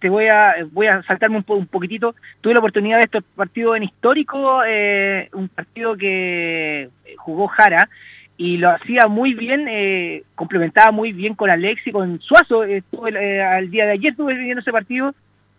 [0.00, 2.16] te voy a voy a saltarme un, po- un poquitito.
[2.40, 7.88] Tuve la oportunidad de este partido en histórico, eh, un partido que jugó Jara
[8.40, 12.64] y lo hacía muy bien, eh, complementaba muy bien con Alex y con Suazo.
[12.64, 15.14] eh, Estuve, eh, al día de ayer estuve viendo ese partido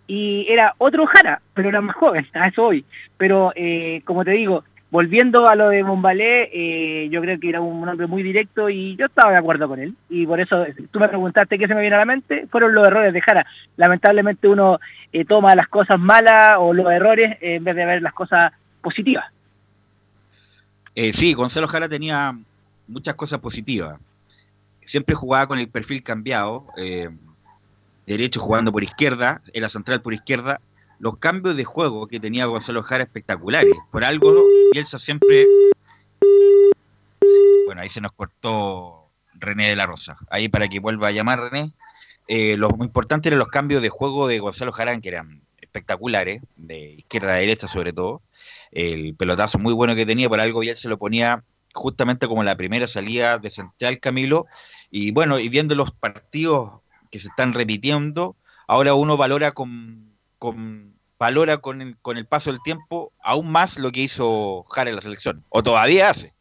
[0.08, 2.84] y era otro Jara, pero era más joven, a eso hoy.
[3.18, 7.62] Pero eh, como te digo, volviendo a lo de Bombalé, eh, yo creo que era
[7.62, 9.94] un hombre muy directo y yo estaba de acuerdo con él.
[10.10, 12.74] Y por eso eh, tú me preguntaste qué se me viene a la mente, fueron
[12.74, 13.46] los errores de Jara.
[13.78, 14.80] Lamentablemente uno
[15.28, 19.26] toma las cosas malas o los errores en vez de ver las cosas positivas.
[20.96, 22.34] Sí, Gonzalo Jara tenía
[22.92, 24.00] muchas cosas positivas.
[24.84, 27.10] Siempre jugaba con el perfil cambiado, eh,
[28.06, 30.60] derecho jugando por izquierda, era central por izquierda.
[31.00, 33.76] Los cambios de juego que tenía Gonzalo Jara espectaculares.
[33.92, 35.48] Por algo, Bielsa siempre.
[37.66, 40.18] Bueno, ahí se nos cortó René de la Rosa.
[40.30, 41.72] Ahí para que vuelva a llamar René.
[42.28, 46.94] Eh, lo importante eran los cambios de juego de Gonzalo Jara, que eran espectaculares, de
[46.94, 48.22] izquierda a derecha sobre todo.
[48.72, 52.88] El pelotazo muy bueno que tenía, por algo Bielsa lo ponía justamente como la primera
[52.88, 54.48] salida de Central Camilo.
[54.90, 58.36] Y bueno, y viendo los partidos que se están repitiendo,
[58.68, 63.78] ahora uno valora con, con valora con el, con el paso del tiempo aún más
[63.78, 66.34] lo que hizo Jara en la selección, o todavía hace.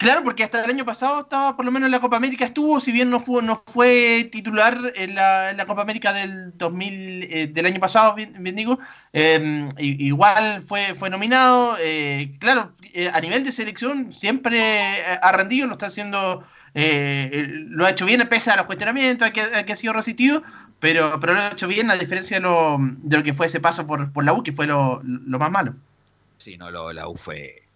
[0.00, 2.80] Claro, porque hasta el año pasado estaba, por lo menos en la Copa América estuvo,
[2.80, 7.66] si bien no fue, no fue titular en la, Copa América del 2000, eh, del
[7.66, 8.78] año pasado, bien, digo,
[9.12, 11.76] i- igual fue, nominado.
[11.82, 17.90] eh, claro, eh, a nivel de selección siempre ha rendido, lo está haciendo, lo ha
[17.90, 20.42] hecho bien pese a los cuestionamientos, que, ha sido resistido,
[20.78, 23.86] pero, lo ha hecho bien a diferencia de lo, de lo que fue ese paso
[23.86, 25.74] por, la U, que fue lo, lo más malo.
[26.38, 27.69] Sí, no, lo la U fue.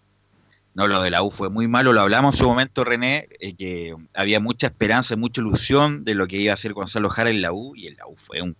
[0.75, 1.93] No, lo de la U fue muy malo.
[1.93, 6.27] Lo hablamos en su momento, René, eh, que había mucha esperanza, mucha ilusión de lo
[6.27, 8.55] que iba a hacer Gonzalo Jara en la U, y en la U fue un.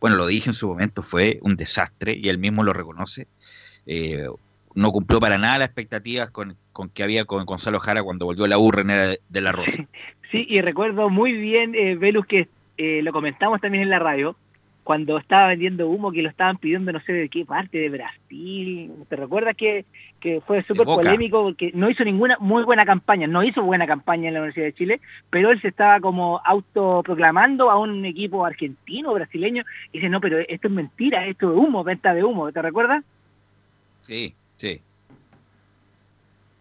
[0.00, 3.28] Bueno, lo dije en su momento, fue un desastre, y él mismo lo reconoce.
[3.86, 4.26] Eh,
[4.74, 8.46] no cumplió para nada las expectativas con, con que había con Gonzalo Jara cuando volvió
[8.46, 9.86] a la U, René de, de la Rosa.
[10.32, 14.34] Sí, y recuerdo muy bien, eh, Velus, que eh, lo comentamos también en la radio,
[14.82, 18.90] cuando estaba vendiendo humo, que lo estaban pidiendo no sé de qué parte, de Brasil.
[19.10, 19.84] ¿Te recuerdas que,
[20.22, 24.28] que fue súper polémico porque no hizo ninguna muy buena campaña, no hizo buena campaña
[24.28, 29.12] en la Universidad de Chile, pero él se estaba como autoproclamando a un equipo argentino,
[29.12, 32.62] brasileño, y dice, no, pero esto es mentira, esto es humo, venta de humo, ¿te
[32.62, 33.04] recuerdas?
[34.02, 34.80] Sí, sí.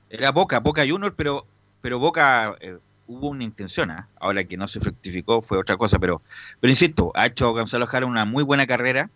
[0.09, 1.45] Era Boca, Boca Junior, pero,
[1.81, 4.07] pero Boca eh, hubo una intención, ¿ah?
[4.19, 6.23] ahora que no se fructificó fue otra cosa, pero,
[6.59, 9.11] pero insisto, ha hecho Gonzalo Jara una muy buena carrera,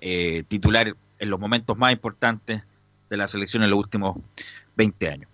[0.00, 2.62] eh, titular en los momentos más importantes
[3.08, 4.16] de la selección en los últimos
[4.76, 5.30] 20 años.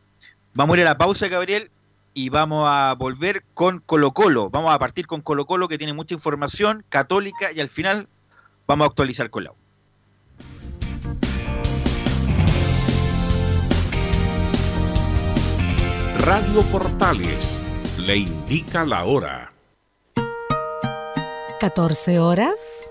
[0.54, 1.70] Vamos a ir a la pausa, Gabriel,
[2.14, 4.50] y vamos a volver con Colo Colo.
[4.50, 8.08] Vamos a partir con Colo Colo, que tiene mucha información católica, y al final
[8.66, 9.54] vamos a actualizar con la U.
[16.20, 17.60] Radio Portales
[17.98, 19.52] le indica la hora.
[21.60, 22.90] 14 horas,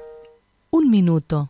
[0.69, 1.49] un minuto.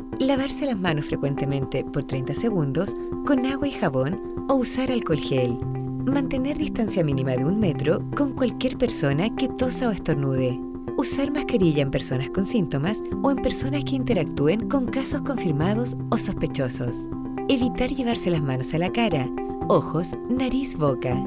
[0.19, 2.95] Lavarse las manos frecuentemente por 30 segundos
[3.25, 5.57] con agua y jabón o usar alcohol gel.
[6.05, 10.59] Mantener distancia mínima de un metro con cualquier persona que tosa o estornude.
[10.97, 16.17] Usar mascarilla en personas con síntomas o en personas que interactúen con casos confirmados o
[16.17, 17.09] sospechosos.
[17.47, 19.27] Evitar llevarse las manos a la cara,
[19.69, 21.23] ojos, nariz, boca.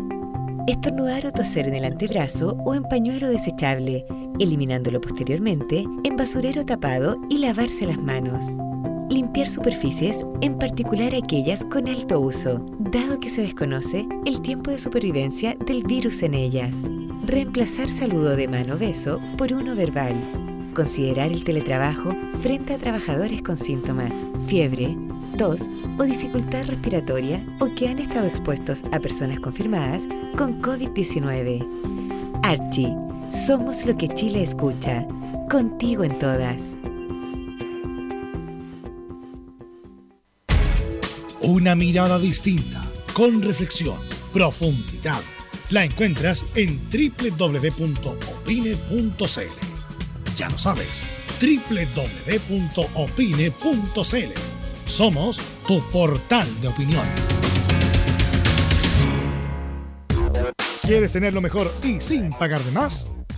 [0.66, 4.04] Estornudar o toser en el antebrazo o en pañuelo desechable,
[4.38, 8.44] eliminándolo posteriormente en basurero tapado y lavarse las manos.
[9.10, 14.78] Limpiar superficies, en particular aquellas con alto uso, dado que se desconoce el tiempo de
[14.78, 16.84] supervivencia del virus en ellas.
[17.26, 20.14] Reemplazar saludo de mano beso por uno verbal.
[20.74, 24.96] Considerar el teletrabajo frente a trabajadores con síntomas, fiebre,
[25.36, 31.66] tos o dificultad respiratoria o que han estado expuestos a personas confirmadas con COVID-19.
[32.42, 32.96] Archie,
[33.30, 35.06] somos lo que Chile escucha.
[35.50, 36.76] contigo en todas.
[41.46, 42.82] Una mirada distinta,
[43.12, 43.98] con reflexión,
[44.32, 45.20] profundidad.
[45.68, 47.36] La encuentras en www.opine.cl.
[50.36, 51.02] Ya lo sabes,
[51.38, 52.50] www.opine.cl.
[54.86, 57.06] Somos tu portal de opinión.
[60.80, 63.10] ¿Quieres tener lo mejor y sin pagar de más?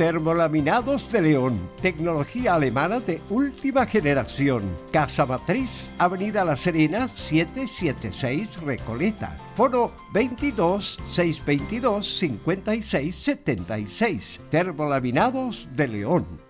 [0.00, 4.62] Termolaminados de León, tecnología alemana de última generación.
[4.90, 9.36] Casa Matriz, Avenida La Serena, 776 Recoleta.
[9.54, 14.40] Foro 22 622 56 76.
[14.48, 16.49] Termolaminados de León.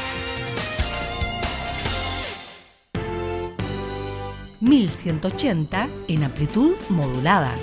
[4.61, 7.55] 1180 en amplitud modulada.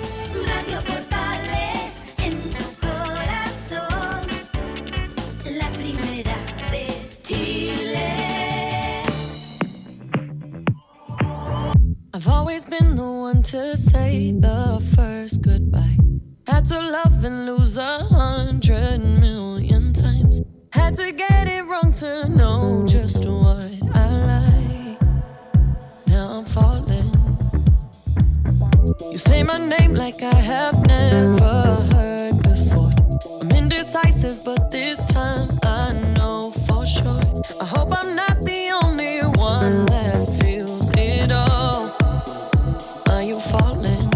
[0.45, 4.27] Radio Portales en tu corazón,
[5.57, 6.35] la primera
[6.69, 6.87] de
[7.23, 9.03] Chile.
[12.13, 15.97] I've always been the one to say the first goodbye.
[16.47, 20.41] Had to love and lose a hundred million times.
[20.73, 24.38] Had to get it wrong to know just what I like.
[26.39, 27.11] I'm falling.
[29.11, 32.91] You say my name like I have never heard before.
[33.41, 37.19] I'm indecisive, but this time I know for sure.
[37.59, 41.91] I hope I'm not the only one that feels it all.
[43.09, 44.09] Are you falling?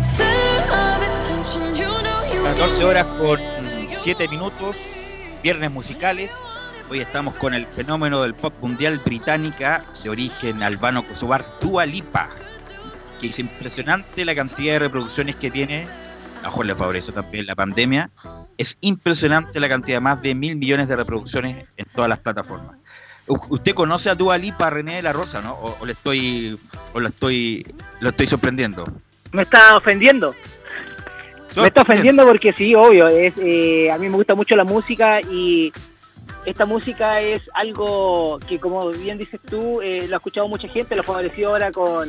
[0.00, 3.40] Center of attention, you know you 14 horas con
[4.04, 4.76] 7 minutos,
[5.42, 6.30] viernes musicales.
[6.88, 12.28] Hoy estamos con el fenómeno del pop mundial británica de origen albano-kosovar, Dua Lipa,
[13.20, 15.88] que es impresionante la cantidad de reproducciones que tiene.
[16.44, 18.10] A Juan le favorece también la pandemia.
[18.56, 22.76] Es impresionante la cantidad, más de mil millones de reproducciones en todas las plataformas.
[23.26, 25.54] ¿Usted conoce a Dua Lipa, René de la Rosa, no?
[25.54, 26.56] ¿O, o le estoy,
[26.94, 27.66] o lo estoy,
[27.98, 28.84] lo estoy sorprendiendo?
[29.32, 30.36] Me está ofendiendo.
[31.56, 33.08] Me está ofendiendo porque sí, obvio.
[33.08, 35.72] Es, eh, a mí me gusta mucho la música y
[36.46, 40.94] esta música es algo que, como bien dices tú, eh, lo ha escuchado mucha gente,
[40.94, 42.08] lo ha favorecido ahora con,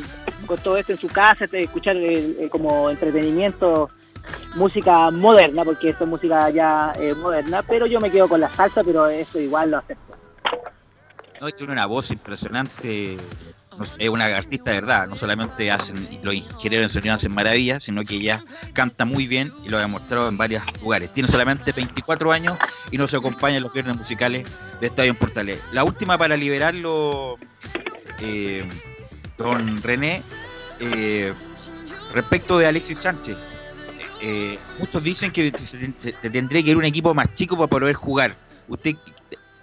[0.63, 3.89] todo esto en su casa, escuchar el- el como entretenimiento,
[4.55, 8.49] música moderna, porque esto es música ya eh, moderna, pero yo me quedo con la
[8.49, 10.15] salsa, pero eso igual lo acepto.
[11.55, 13.17] Tiene una voz impresionante.
[13.77, 15.07] No es una artista de verdad.
[15.07, 19.51] No solamente hacen los ingenieros en sonido hacen maravillas, sino que ella canta muy bien
[19.63, 21.13] y lo ha demostrado en varios lugares.
[21.13, 22.57] Tiene solamente 24 años
[22.91, 24.47] y nos acompaña en los viernes musicales
[24.79, 25.61] de Estadio en Portales.
[25.71, 27.35] La última para liberarlo,
[28.19, 28.63] eh,
[29.37, 30.21] don René,
[30.79, 31.33] eh,
[32.13, 33.37] respecto de Alexis Sánchez.
[34.21, 38.35] Eh, muchos dicen que te, te- que ir un equipo más chico para poder jugar.
[38.67, 38.95] ¿Usted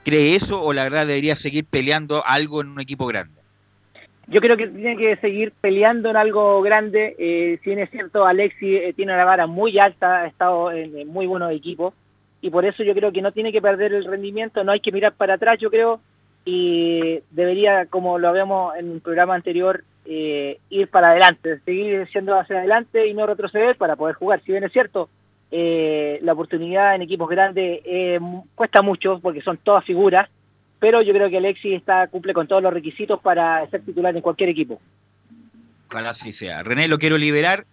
[0.04, 3.43] cree eso o la verdad debería seguir peleando algo en un equipo grande?
[4.26, 7.14] Yo creo que tiene que seguir peleando en algo grande.
[7.18, 11.06] Eh, si bien es cierto, Alexi eh, tiene una vara muy alta, ha estado en,
[11.08, 11.94] muy buenos equipos
[12.40, 14.92] y por eso yo creo que no tiene que perder el rendimiento, no hay que
[14.92, 16.00] mirar para atrás, yo creo,
[16.44, 22.38] y debería, como lo habíamos en un programa anterior, eh, ir para adelante, seguir siendo
[22.38, 24.42] hacia adelante y no retroceder para poder jugar.
[24.44, 25.08] Si bien es cierto,
[25.50, 27.80] la oportunidad en equipos grandes
[28.56, 30.28] cuesta mucho porque son todas figuras,
[30.84, 34.20] pero yo creo que Alexis está, cumple con todos los requisitos para ser titular en
[34.20, 34.82] cualquier equipo.
[35.88, 36.62] Ojalá así sea.
[36.62, 37.64] René lo quiero liberar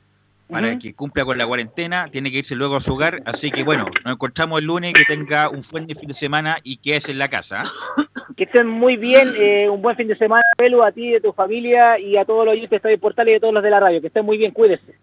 [0.49, 3.65] para que cumpla con la cuarentena, tiene que irse luego a su hogar, así que
[3.65, 7.19] bueno, nos encontramos el lunes, que tenga un buen fin de semana y quédese en
[7.19, 7.59] la casa.
[7.59, 8.03] ¿ah?
[8.37, 11.33] Que estén muy bien, eh, un buen fin de semana, Pelu, a ti, de tu
[11.33, 13.81] familia y a todos los oyentes de Estadio Portal y de todos los de la
[13.81, 13.99] radio.
[13.99, 14.95] Que estén muy bien, cuídese.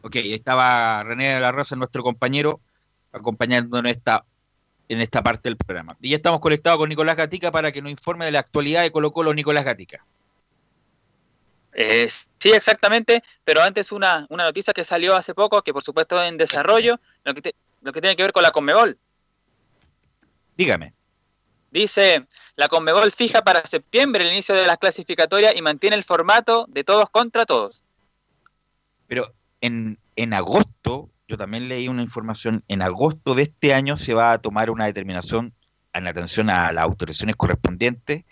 [0.00, 2.60] Ok, estaba René de la Rosa, nuestro compañero,
[3.12, 4.24] acompañándonos esta,
[4.94, 5.96] en esta parte del programa.
[6.00, 8.90] Y ya estamos conectados con Nicolás Gatica para que nos informe de la actualidad de
[8.90, 10.04] Colo Colo Nicolás Gatica.
[11.72, 16.22] Eh, sí, exactamente, pero antes una, una noticia que salió hace poco, que por supuesto
[16.22, 18.96] en desarrollo, lo que, te- lo que tiene que ver con la Conmebol.
[20.56, 20.94] Dígame.
[21.72, 26.66] Dice, la Conmebol fija para septiembre el inicio de las clasificatorias y mantiene el formato
[26.68, 27.82] de todos contra todos.
[29.08, 34.14] Pero en, en agosto, yo también leí una información, en agosto de este año se
[34.14, 35.54] va a tomar una determinación
[35.92, 38.24] en atención a las autorizaciones correspondientes,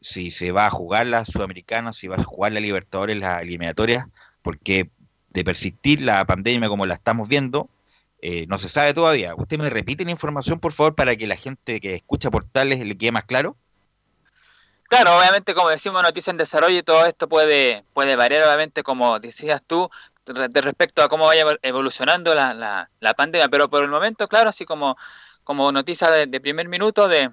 [0.00, 4.06] si se va a jugar la Sudamericana, si va a jugar la Libertadores, las eliminatorias,
[4.42, 4.90] porque
[5.30, 7.68] de persistir la pandemia como la estamos viendo,
[8.22, 9.34] eh, no se sabe todavía.
[9.34, 12.96] ¿Usted me repite la información, por favor, para que la gente que escucha portales le
[12.96, 13.56] quede más claro?
[14.88, 19.20] Claro, obviamente, como decimos, noticia en desarrollo y todo esto puede, puede variar, obviamente, como
[19.20, 19.88] decías tú,
[20.32, 24.50] de respecto a cómo vaya evolucionando la, la, la pandemia, pero por el momento, claro,
[24.50, 24.96] así como,
[25.44, 27.30] como noticia de, de primer minuto de,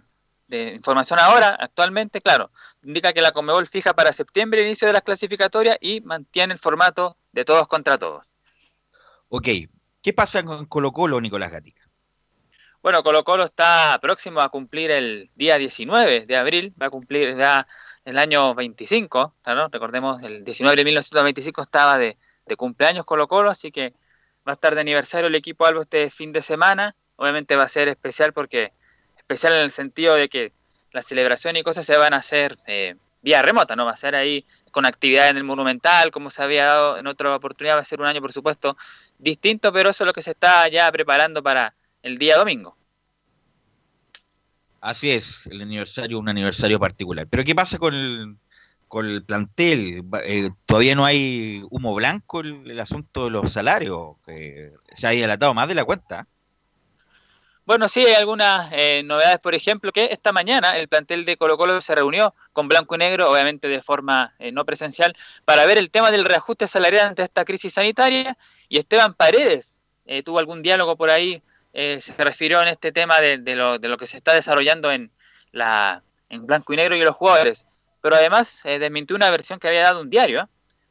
[0.47, 2.51] de información ahora, actualmente, claro,
[2.83, 6.59] indica que la Conmebol fija para septiembre el inicio de las clasificatorias y mantiene el
[6.59, 8.33] formato de todos contra todos.
[9.29, 9.47] Ok,
[10.01, 11.83] ¿qué pasa con Colo Colo, Nicolás Gatica?
[12.81, 17.35] Bueno, Colo Colo está próximo a cumplir el día 19 de abril, va a cumplir
[17.35, 17.67] ya
[18.05, 19.67] el año 25, ¿no?
[19.67, 22.17] recordemos, el 19 de 1925 estaba de,
[22.47, 23.93] de cumpleaños Colo Colo, así que
[24.47, 27.67] va a estar de aniversario el equipo Albo este fin de semana, obviamente va a
[27.67, 28.71] ser especial porque,
[29.17, 30.53] especial en el sentido de que
[30.93, 33.85] la celebración y cosas se van a hacer eh, vía remota, ¿no?
[33.85, 37.35] Va a ser ahí con actividad en el Monumental, como se había dado en otra
[37.35, 38.77] oportunidad, va a ser un año, por supuesto,
[39.17, 42.77] distinto, pero eso es lo que se está ya preparando para el día domingo.
[44.79, 47.27] Así es, el aniversario, un aniversario particular.
[47.27, 48.37] Pero ¿qué pasa con el,
[48.87, 50.03] con el plantel?
[50.23, 55.53] Eh, todavía no hay humo blanco el, asunto de los salarios, que se ha dilatado
[55.53, 56.27] más de la cuenta.
[57.67, 61.57] Bueno, sí, hay algunas eh, novedades, por ejemplo, que esta mañana el plantel de Colo
[61.57, 65.13] Colo se reunió con Blanco y Negro, obviamente de forma eh, no presencial,
[65.43, 68.37] para ver el tema del reajuste salarial ante esta crisis sanitaria.
[68.69, 71.41] Y Esteban Paredes eh, tuvo algún diálogo por ahí,
[71.73, 74.89] eh, se refirió en este tema de, de lo, de lo que se está desarrollando
[74.89, 75.11] en,
[75.51, 77.67] la, en Blanco y Negro y los jugadores.
[78.01, 80.41] Pero además eh, desmintió una versión que había dado un diario.
[80.41, 80.45] ¿eh?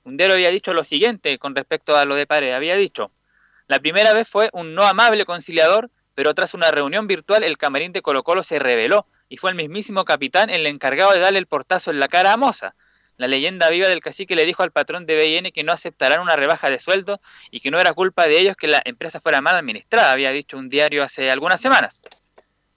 [0.04, 2.54] Un diario había dicho lo siguiente con respecto a lo de Paredes.
[2.54, 3.10] Había dicho,
[3.68, 7.92] la primera vez fue un no amable conciliador pero tras una reunión virtual el camarín
[7.92, 11.46] de Colo Colo se reveló y fue el mismísimo capitán el encargado de darle el
[11.46, 12.74] portazo en la cara a Moza.
[13.18, 16.34] La leyenda viva del cacique le dijo al patrón de BN que no aceptarán una
[16.34, 19.56] rebaja de sueldo y que no era culpa de ellos que la empresa fuera mal
[19.56, 22.00] administrada, había dicho un diario hace algunas semanas.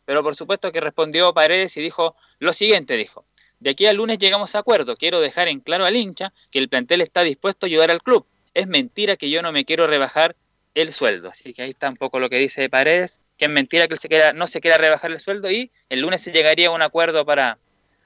[0.04, 3.24] Pero por supuesto que respondió Paredes y dijo lo siguiente, dijo,
[3.60, 6.70] de aquí al lunes llegamos a acuerdo, quiero dejar en claro al hincha que el
[6.70, 8.26] plantel está dispuesto a ayudar al club.
[8.54, 10.36] Es mentira que yo no me quiero rebajar
[10.76, 11.30] el sueldo.
[11.30, 13.96] Así que ahí está un poco lo que dice Paredes, que es mentira que
[14.34, 17.58] no se quiera rebajar el sueldo y el lunes se llegaría a un acuerdo para,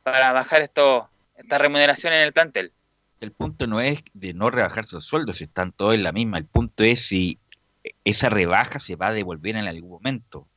[0.04, 2.72] para bajar esto, esta remuneración en el plantel.
[3.20, 6.38] El punto no es de no rebajarse el sueldo, si están todos en la misma.
[6.38, 7.40] El punto es si
[8.04, 10.48] esa rebaja se va a devolver en algún momento.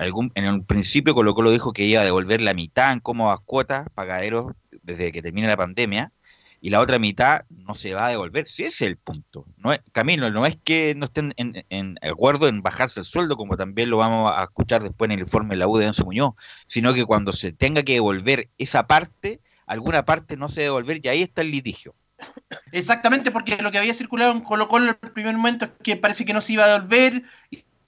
[0.00, 3.40] Algún, en un principio Colo Colo dijo que iba a devolver la mitad en cómodas
[3.44, 4.46] cuotas, pagaderos,
[4.82, 6.10] desde que termine la pandemia,
[6.62, 8.46] y la otra mitad no se va a devolver.
[8.46, 9.44] Si ese es el punto.
[9.58, 13.36] No es, Camilo, no es que no estén en, en acuerdo en bajarse el sueldo,
[13.36, 16.06] como también lo vamos a escuchar después en el informe de la U de Enzo
[16.06, 16.34] Muñoz,
[16.66, 21.08] sino que cuando se tenga que devolver esa parte, alguna parte no se devolver y
[21.08, 21.94] ahí está el litigio.
[22.72, 25.96] Exactamente, porque lo que había circulado en Colo Colo en el primer momento es que
[25.96, 27.22] parece que no se iba a devolver.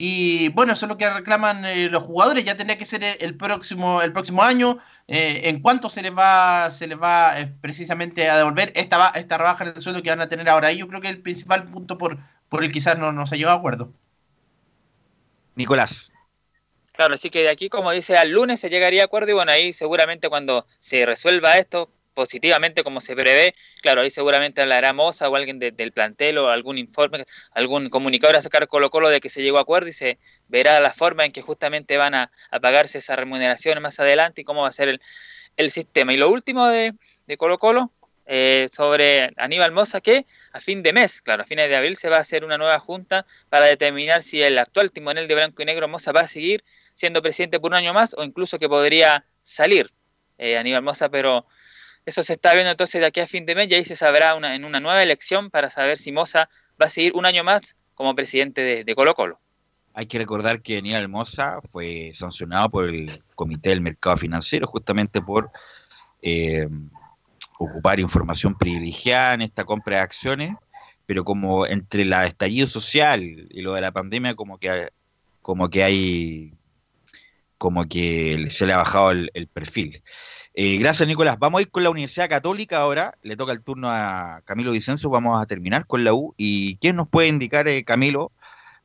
[0.05, 2.43] Y, bueno, eso es lo que reclaman eh, los jugadores.
[2.43, 4.79] Ya tendría que ser el próximo, el próximo año.
[5.07, 9.37] Eh, ¿En cuánto se les va, se les va eh, precisamente a devolver esta, esta
[9.37, 10.73] rebaja en el sueldo que van a tener ahora?
[10.73, 12.17] Y yo creo que el principal punto por,
[12.49, 13.93] por el quizás no, no se ha llegado a acuerdo.
[15.55, 16.11] Nicolás.
[16.91, 19.53] Claro, así que de aquí, como dice, al lunes se llegaría a acuerdo y bueno,
[19.53, 25.29] ahí seguramente cuando se resuelva esto, positivamente como se prevé, claro, ahí seguramente hablará Moza
[25.29, 29.19] o alguien de- del plantel o algún informe, algún comunicador a sacar Colo Colo de
[29.21, 32.31] que se llegó a acuerdo y se verá la forma en que justamente van a,
[32.61, 35.01] pagarse esas remuneraciones más adelante y cómo va a ser el,
[35.57, 36.13] el sistema.
[36.13, 36.93] Y lo último de,
[37.27, 37.91] de Colo Colo,
[38.25, 42.09] eh, sobre Aníbal Moza, que a fin de mes, claro, a fines de abril se
[42.09, 45.65] va a hacer una nueva junta para determinar si el actual timonel de Blanco y
[45.65, 49.25] Negro Moza va a seguir siendo presidente por un año más o incluso que podría
[49.41, 49.91] salir
[50.37, 51.47] eh, Aníbal Moza, pero
[52.05, 54.35] eso se está viendo entonces de aquí a fin de mes y ahí se sabrá
[54.35, 56.49] una, en una nueva elección para saber si Moza
[56.81, 59.39] va a seguir un año más como presidente de, de Colo Colo.
[59.93, 65.21] Hay que recordar que Aníbal Moza fue sancionado por el Comité del Mercado Financiero justamente
[65.21, 65.51] por
[66.21, 66.67] eh,
[67.59, 70.55] ocupar información privilegiada en esta compra de acciones,
[71.05, 74.89] pero como entre la estallido social y lo de la pandemia como que
[75.41, 76.53] como que hay
[77.57, 80.01] como que se le ha bajado el, el perfil.
[80.55, 81.39] Eh, gracias, Nicolás.
[81.39, 83.17] Vamos a ir con la Universidad Católica ahora.
[83.23, 85.09] Le toca el turno a Camilo Vicencio.
[85.09, 86.33] Vamos a terminar con la U.
[86.37, 88.31] ¿Y quién nos puede indicar, eh, Camilo,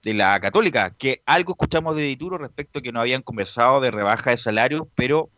[0.03, 0.95] de la Católica?
[0.97, 4.85] Que algo escuchamos de Dituro respecto a que no habían conversado de rebaja de salarios,
[4.95, 5.31] pero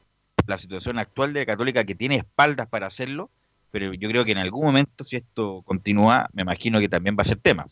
[0.47, 3.31] la situación actual de la Católica que tiene espaldas para hacerlo,
[3.72, 7.22] pero yo creo que en algún momento, si esto continúa, me imagino que también va
[7.22, 7.66] a ser tema.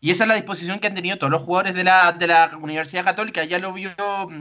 [0.00, 2.56] Y esa es la disposición que han tenido todos los jugadores de la, de la
[2.60, 3.44] Universidad Católica.
[3.44, 3.90] Ya lo vio,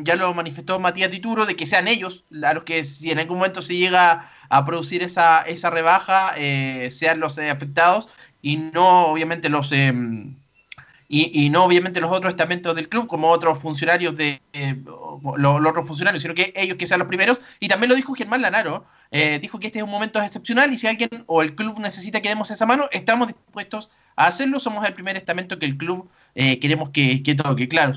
[0.04, 3.40] ya lo manifestó Matías Dituro, de que sean ellos a los que si en algún
[3.40, 8.10] momento se llega a producir esa, esa rebaja, eh, sean los eh, afectados
[8.42, 9.92] y no obviamente los eh,
[11.10, 15.70] y, no obviamente los otros estamentos del club, como otros funcionarios de eh, los, los
[15.70, 17.42] otros funcionarios, sino que ellos que sean los primeros.
[17.60, 20.78] Y también lo dijo Germán Lanaro, eh, dijo que este es un momento excepcional y
[20.78, 23.90] si alguien o el club necesita que demos esa mano, estamos dispuestos
[24.26, 24.60] hacerlo.
[24.60, 27.94] Somos el primer estamento que el club eh, queremos que, que toque, claro.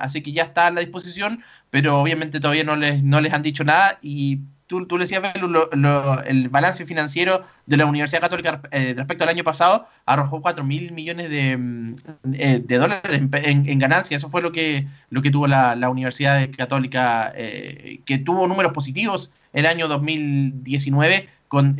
[0.00, 3.42] así que ya está a la disposición, pero obviamente todavía no les, no les han
[3.42, 3.98] dicho nada.
[4.02, 9.24] Y tú, tú le decías, lo- el balance financiero de la Universidad Católica eh, respecto
[9.24, 11.96] al año pasado arrojó 4 mil millones de, mm,
[12.34, 14.16] eh, de dólares en, en, ganancia.
[14.16, 19.32] Eso fue lo que, lo que tuvo la, la Universidad Católica, que tuvo números positivos
[19.52, 21.76] el año 2019 con...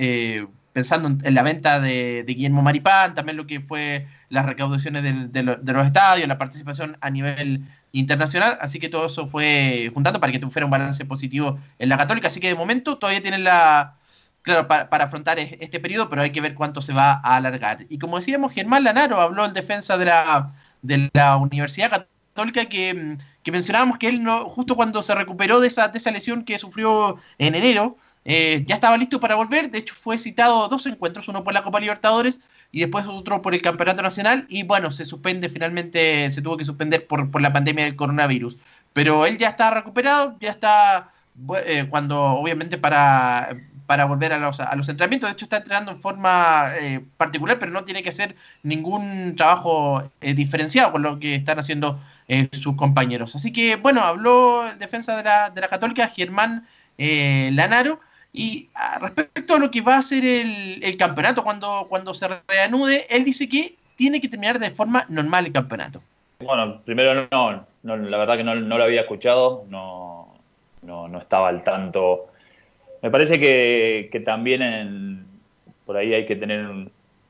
[0.72, 5.42] pensando en, la venta de, Guillermo Maripán, también lo que fue las recaudaciones del- de,
[5.42, 10.20] lo- de los estadios, la participación a nivel internacional, así que todo eso fue juntando
[10.20, 13.44] para que tuviera un balance positivo en la Católica, así que de momento todavía tienen
[13.44, 13.96] la,
[14.42, 17.36] claro, para, para afrontar es- este periodo, pero hay que ver cuánto se va a
[17.36, 17.86] alargar.
[17.88, 21.90] Y como decíamos, Germán Lanaro habló en defensa de la, de la Universidad
[22.34, 26.10] Católica que, que mencionábamos que él no, justo cuando se recuperó de esa, de esa
[26.10, 30.68] lesión que sufrió en enero, eh, ya estaba listo para volver, de hecho fue citado
[30.68, 34.62] dos encuentros, uno por la Copa Libertadores y después otro por el Campeonato Nacional y
[34.62, 38.56] bueno, se suspende finalmente, se tuvo que suspender por, por la pandemia del coronavirus.
[38.92, 41.10] Pero él ya está recuperado, ya está
[41.66, 43.56] eh, cuando obviamente para,
[43.86, 47.58] para volver a los, a los entrenamientos, de hecho está entrenando en forma eh, particular,
[47.58, 52.00] pero no tiene que hacer ningún trabajo eh, diferenciado con lo que están haciendo
[52.52, 53.34] sus compañeros.
[53.34, 56.66] Así que bueno, habló el defensa de la, de la Católica, Germán
[56.96, 58.00] Lanaro.
[58.32, 63.06] Y ah, respecto a lo que va a ser el, campeonato cuando, cuando se reanude,
[63.10, 66.02] él dice que tiene que terminar de forma normal el campeonato.
[66.40, 70.34] Bueno, primero no, la verdad que no, no lo había escuchado, no,
[70.80, 72.28] no, no estaba al tanto.
[73.02, 75.26] Me parece que, también
[75.84, 76.66] por ahí hay que tener,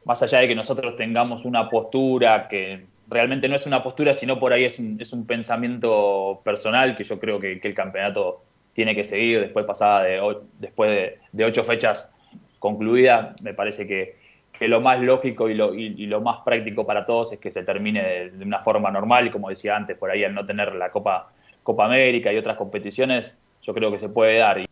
[0.05, 4.39] más allá de que nosotros tengamos una postura que realmente no es una postura, sino
[4.39, 8.43] por ahí es un, pensamiento personal que yo creo que el campeonato
[8.73, 12.13] tiene que seguir después pasada de, después de, de ocho fechas
[12.59, 13.41] concluidas.
[13.43, 14.17] Me parece que,
[14.59, 17.51] que lo más lógico y lo, y, y lo más práctico para todos es que
[17.51, 20.47] se termine de, de una forma normal y como decía antes, por ahí al no
[20.47, 21.31] tener la Copa,
[21.63, 24.59] Copa América y otras competiciones, yo creo que se puede dar.
[24.59, 24.67] Y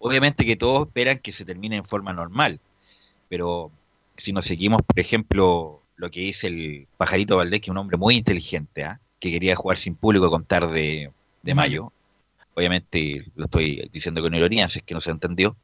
[0.00, 2.58] Obviamente que todos esperan que se termine en forma normal,
[3.28, 3.70] pero
[4.16, 7.98] si nos seguimos, por ejemplo, lo que dice el pajarito Valdés, que es un hombre
[7.98, 8.98] muy inteligente, ¿ah?
[9.18, 11.10] que quería jugar sin público a contar de,
[11.42, 11.92] de mayo,
[12.60, 15.56] obviamente lo estoy diciendo con ironía, si es que no se entendió,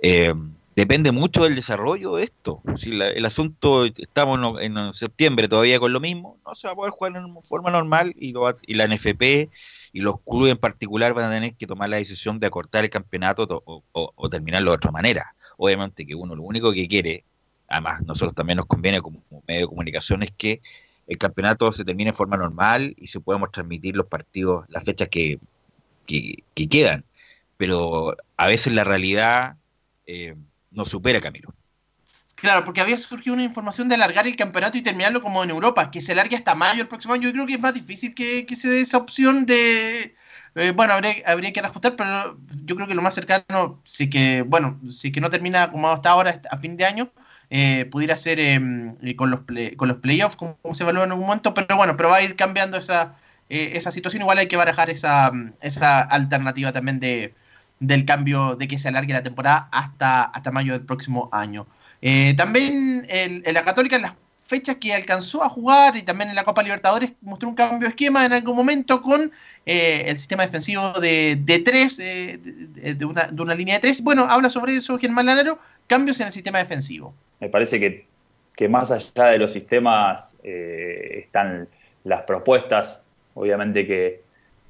[0.00, 0.32] eh,
[0.76, 2.62] depende mucho del desarrollo de esto.
[2.76, 6.76] Si la- el asunto, estamos en, septiembre todavía con lo mismo, no se va a
[6.76, 8.32] poder jugar en forma normal y,
[8.66, 9.50] y la NFP
[9.92, 12.90] y los clubes en particular van a tener que tomar la decisión de acortar el
[12.90, 15.34] campeonato to- o, o- o terminarlo de otra manera.
[15.56, 17.24] Obviamente que uno lo único que quiere,
[17.66, 20.60] además nosotros también nos conviene como medio de comunicación, es que
[21.06, 25.08] el campeonato se termine en forma normal y se podamos transmitir los partidos, las fechas
[25.08, 25.38] que,
[26.08, 27.06] que, que quedan.
[27.58, 29.58] Pero a veces la realidad
[30.06, 30.36] eh,
[30.72, 31.54] nos supera, Camilo.
[32.36, 35.90] Claro, porque había surgido una información de alargar el campeonato y terminarlo como en Europa,
[35.90, 37.24] que se alargue hasta mayo el próximo año.
[37.24, 40.14] Yo creo que es más difícil que, que se dé esa opción de,
[40.54, 44.42] Eh, bueno, habría, habría que ajustar, pero yo creo que lo más cercano, si que,
[44.42, 47.12] bueno, si que no termina como hasta ahora, a fin de año,
[47.50, 48.58] eh, pudiera ser eh,
[49.02, 51.76] eh, con los play- con los playoffs, como, como se evalúa en algún momento, pero
[51.76, 53.16] bueno, pero va a ir cambiando esa,
[53.50, 54.22] eh, esa situación.
[54.22, 57.34] Igual hay que barajar esa, mm, esa alternativa también de,
[57.80, 61.66] del cambio de que se alargue la temporada hasta, hasta mayo del próximo año.
[62.02, 66.36] Eh, también en, la Católica, en las fechas que alcanzó a jugar y también en
[66.36, 69.32] la Copa Libertadores, mostró un cambio de esquema en algún momento con
[69.66, 74.02] eh, el sistema defensivo de, de tres, de, una, de una línea de tres.
[74.02, 77.14] Bueno, habla sobre eso Germán Lanaro, cambios en el sistema defensivo.
[77.40, 78.06] Me parece que,
[78.54, 81.68] que más allá de los sistemas están
[82.04, 83.07] las propuestas.
[83.38, 84.20] Obviamente que,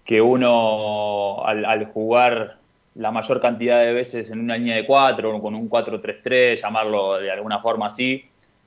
[0.04, 2.58] que uno al, jugar
[2.94, 7.30] la mayor cantidad de veces en una línea de 4, con un 4-3-3, llamarlo de
[7.30, 8.24] alguna forma así,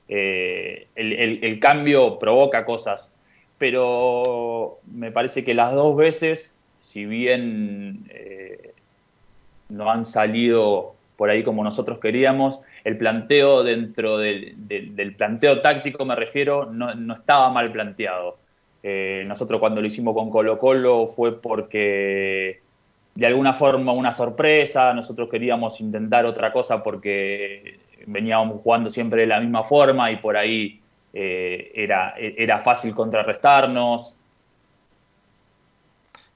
[0.08, 3.16] eh, el, cambio provoca cosas.
[3.58, 8.72] Pero me parece que las dos veces, si bien eh,
[9.68, 15.60] no han salido por ahí como nosotros queríamos, el planteo dentro del, del- del planteo
[15.60, 18.41] táctico, me refiero, no, no estaba mal planteado.
[18.82, 22.60] Eh, nosotros cuando lo hicimos con Colo Colo fue porque
[23.14, 29.26] de alguna forma una sorpresa, nosotros queríamos intentar otra cosa porque veníamos jugando siempre de
[29.28, 30.80] la misma forma y por ahí
[31.12, 34.18] eh, era, era fácil contrarrestarnos.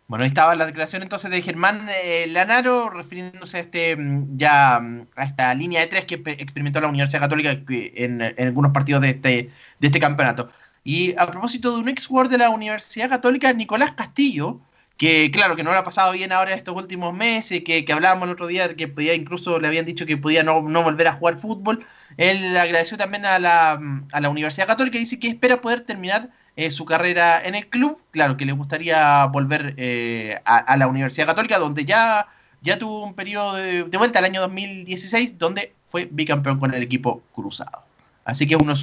[0.08, 4.78] Bueno, ahí estaba la declaración entonces de Germán eh, Lanaro refiriéndose a este mm, ya
[4.78, 8.70] mm, a esta línea de tres que pe- experimentó la Universidad Católica en, en algunos
[8.70, 10.48] partidos de este, de este campeonato.
[10.86, 14.60] Y a propósito de un ex jugador de la Universidad Católica, Nicolás Castillo,
[14.96, 18.34] que claro que no lo ha pasado bien ahora estos últimos meses, que, hablábamos el
[18.34, 21.38] otro día de que podía incluso le habían dicho que podía no, volver a jugar
[21.38, 21.84] fútbol.
[22.16, 26.84] Él agradeció también a la, Universidad Católica y dice que espera poder terminar eh, su
[26.84, 28.00] carrera en el club.
[28.12, 32.28] Claro que le gustaría volver eh, a, la Universidad Católica, donde ya,
[32.62, 36.82] ya tuvo un periodo de, de vuelta al año 2016, donde fue bicampeón con el
[36.84, 37.82] equipo cruzado.
[38.24, 38.80] Así que uno de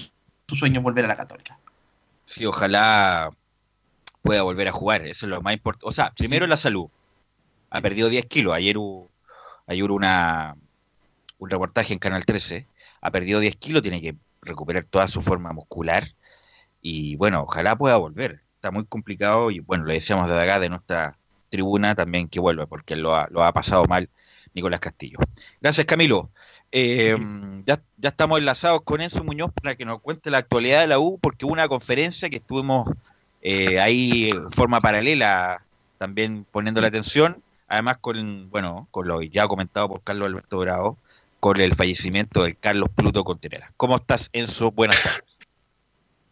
[0.50, 1.58] sus volver a la Católica.
[2.26, 3.32] Sí, ojalá
[4.22, 5.06] pueda volver a jugar.
[5.06, 5.88] Eso es lo más importante.
[5.88, 6.88] O sea, primero la salud.
[7.70, 8.54] Ha perdido 10 kilos.
[8.54, 9.12] Ayer hubo,
[9.68, 10.56] ayer hubo una,
[11.40, 12.68] un reportaje en Canal 13.
[13.02, 16.06] Ha perdido 10 kilos, tiene que recuperar toda su forma muscular.
[16.82, 18.42] Y bueno, ojalá pueda volver.
[18.56, 21.18] Está muy complicado y bueno, le deseamos desde acá, de nuestra
[21.50, 24.10] tribuna, también que vuelva, porque lo ha, lo ha pasado mal
[24.54, 25.20] Nicolás Castillo.
[25.62, 26.32] Gracias, Camilo.
[26.76, 27.16] Eh,
[27.68, 30.98] ya, ya estamos enlazados con Enzo Muñoz para que nos cuente la actualidad de la
[30.98, 32.90] U, porque hubo una conferencia que estuvimos
[33.44, 35.64] eh, ahí en forma paralela,
[36.00, 40.98] también poniendo la atención, además con, bueno, con lo ya comentado por Carlos Alberto Bravo,
[41.40, 43.70] con el fallecimiento del Carlos Pluto Contreras.
[43.78, 44.72] ¿Cómo estás, Enzo?
[44.72, 45.38] Buenas tardes.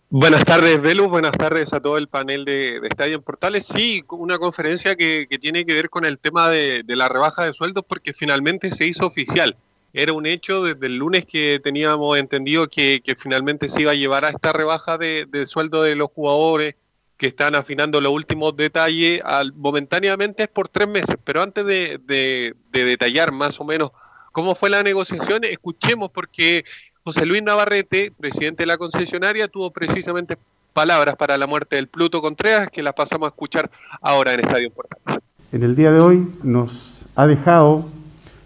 [0.09, 1.07] Buenas tardes, Velus.
[1.07, 3.67] Buenas tardes a todo el panel de, de Estadio en Portales.
[3.67, 7.43] Sí, una conferencia que, que tiene que ver con el tema de, de la rebaja
[7.43, 9.55] de sueldos porque finalmente se hizo oficial.
[9.93, 14.25] Era un hecho desde el lunes que teníamos entendido que, finalmente se iba a llevar
[14.25, 16.75] a esta rebaja de, sueldo de los jugadores
[17.17, 19.21] que están afinando los últimos detalles.
[19.23, 23.91] Al, momentáneamente es por tres meses, pero antes de, de- de detallar más o menos
[24.31, 26.63] cómo fue la negociación, escuchemos porque
[27.03, 30.37] José Luis Navarrete, presidente de la concesionaria, tuvo precisamente
[30.73, 33.69] palabras para la muerte del Pluto Contreras que las pasamos a escuchar
[34.01, 35.19] ahora en Estadio Portales.
[35.51, 37.85] En el día de hoy nos ha dejado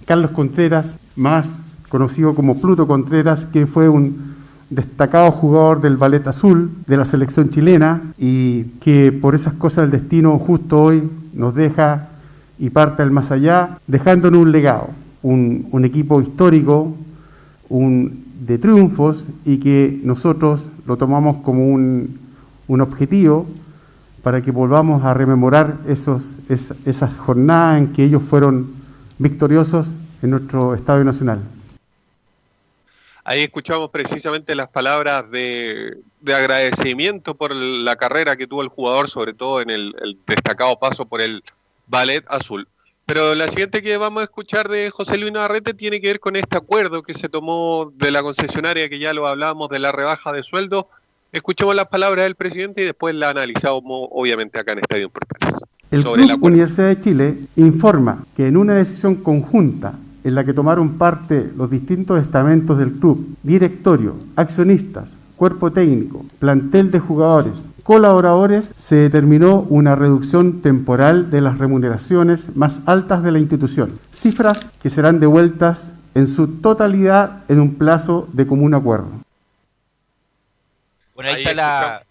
[0.05, 4.35] Carlos Contreras, más conocido como Pluto Contreras, que fue un
[4.69, 10.01] destacado jugador del Ballet Azul de la selección chilena y que por esas cosas del
[10.01, 12.09] destino justo hoy nos deja
[12.57, 14.89] y parte al más allá, dejándonos un legado,
[15.21, 16.95] un, equipo histórico,
[17.69, 22.17] un, de triunfos y que nosotros lo tomamos como un,
[22.67, 23.45] un objetivo
[24.23, 28.67] para que volvamos a rememorar esos, es- esas jornadas en que ellos fueron
[29.17, 29.87] victoriosos
[30.21, 31.41] en nuestro Estadio Nacional.
[33.23, 39.09] Ahí escuchamos precisamente las palabras de, de agradecimiento por la carrera que tuvo el jugador,
[39.09, 39.95] sobre todo en el,
[40.27, 41.43] destacado paso por el
[41.87, 42.67] Ballet Azul.
[43.05, 46.35] Pero la siguiente que vamos a escuchar de José Luis Navarrete tiene que ver con
[46.35, 50.31] este acuerdo que se tomó de la concesionaria, que ya lo hablábamos, de la rebaja
[50.31, 50.89] de sueldo.
[51.31, 55.55] Escuchemos las palabras del presidente y después la analizamos, obviamente, acá en Estadio Portales.
[55.95, 56.43] El sobre Club.
[56.43, 59.93] Universidad de Chile informa que en una decisión conjunta
[60.25, 66.91] en la que tomaron parte los distintos estamentos del club, directorio, accionistas, cuerpo técnico, plantel
[66.91, 73.39] de jugadores, colaboradores, se determinó una reducción temporal de las remuneraciones más altas de la
[73.39, 79.11] institución, cifras que serán devueltas en su totalidad en un plazo de común acuerdo.
[81.15, 82.03] Bueno, ahí, está la.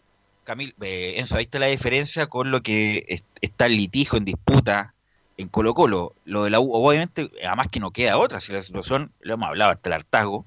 [0.44, 4.24] Camil, eh, Enzo, ahí está la diferencia con lo que es- está el litigio en
[4.24, 4.94] disputa
[5.36, 8.62] en Colo Colo, lo de la U, obviamente, además que no queda otra, si la
[8.62, 10.46] situación, lo hemos hablado hasta el hartazgo,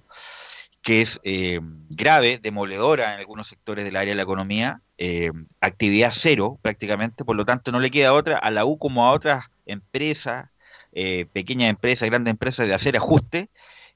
[0.82, 5.32] que es eh, grave, demoledora en algunos sectores del área de la economía, eh,
[5.62, 9.12] actividad cero prácticamente, por lo tanto no le queda otra a la U como a
[9.12, 10.50] otras empresas,
[10.93, 13.50] eh, pequeñas empresas, grandes empresas, de hacer ajustes,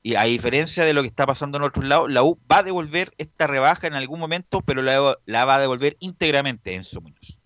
[0.04, 2.64] y a diferencia de lo que está pasando en otros lados, la U va a
[2.64, 7.40] devolver esta rebaja en algún momento, pero la, va a devolver íntegramente en su Muñoz.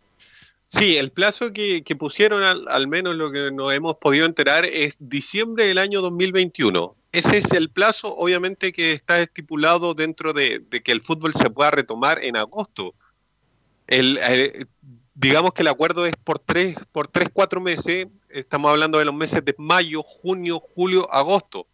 [0.70, 5.68] Sí, el plazo que, pusieron, al, menos lo que nos hemos podido enterar, es diciembre
[5.68, 6.95] del año 2021.
[7.12, 11.72] Ese es el plazo, obviamente, que está estipulado dentro de, que el fútbol se pueda
[11.72, 12.93] retomar en agosto.
[13.88, 14.20] El,
[15.14, 18.08] digamos que el acuerdo es por tres, por tres, cuatro meses.
[18.30, 21.68] Estamos hablando de los meses de mayo, junio, julio, agosto.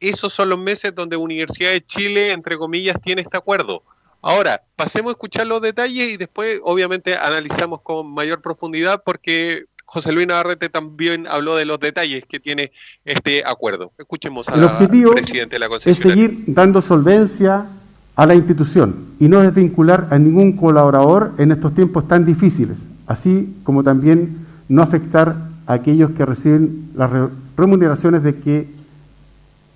[0.00, 3.82] Esos son los meses donde Universidad de Chile, entre comillas, tiene este acuerdo.
[4.22, 10.12] Ahora, pasemos a escuchar los detalles y después, obviamente, analizamos con mayor profundidad porque José
[10.12, 12.70] Luis Navarrete también habló de los detalles que tiene
[13.04, 13.92] este acuerdo.
[13.98, 17.66] Escuchemos al presidente de la Es seguir dando solvencia
[18.14, 23.56] a la institución y no desvincular a ningún colaborador en estos tiempos tan difíciles, así
[23.64, 25.34] como también no afectar
[25.66, 27.10] a aquellos que reciben las
[27.56, 28.68] remuneraciones de que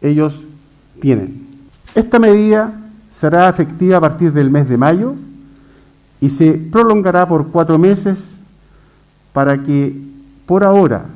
[0.01, 0.45] ellos
[1.01, 1.47] tienen.
[1.95, 2.81] Esta medida
[3.11, 5.15] será efectiva a partir del mes de mayo
[6.21, 8.41] y se prolongará por cuatro meses
[9.33, 9.95] para que
[10.47, 11.07] por ahora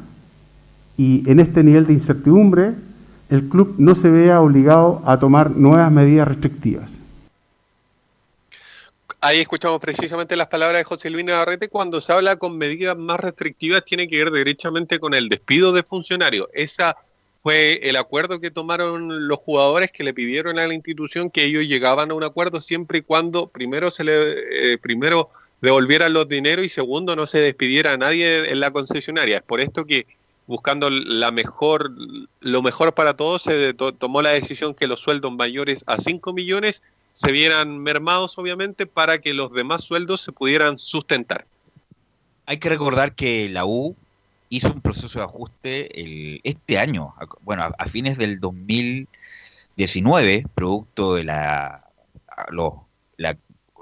[0.97, 2.75] y en este nivel de incertidumbre
[3.31, 6.99] el club no se vea obligado a tomar nuevas medidas restrictivas.
[9.21, 11.69] Ahí escuchamos precisamente las palabras de José Luis Navarrete.
[11.69, 15.83] Cuando se habla con medidas más restrictivas tiene que ver derechamente con el despido de
[15.83, 16.49] funcionarios.
[16.53, 16.97] Esa
[17.49, 21.67] fue el acuerdo que tomaron los jugadores que le pidieron a la institución que ellos
[21.67, 25.31] llegaban a un acuerdo siempre y cuando primero se le eh, primero
[25.63, 29.39] devolvieran los dineros y segundo no se despidiera a nadie en la concesionaria.
[29.39, 30.07] Es por esto que
[30.47, 31.91] buscando la mejor
[32.41, 36.35] lo mejor para todos se to tomó la decisión que los sueldos mayores a 5
[36.35, 36.83] millones
[37.15, 41.47] se vieran mermados obviamente para que los demás sueldos se pudieran sustentar.
[42.45, 43.97] Hay que recordar que la U
[44.49, 51.15] hizo un proceso de ajuste el, este año, a, bueno, a, fines del 2019, producto
[51.15, 51.85] de la,
[52.51, 52.75] los
[53.17, 53.37] la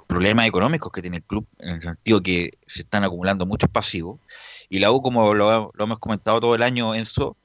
[0.07, 4.21] problemas económicos que tiene el club, en el sentido que se están acumulando muchos pasivos,
[4.69, 7.37] y la U, como lo, lo hemos comentado todo el año, Enzo,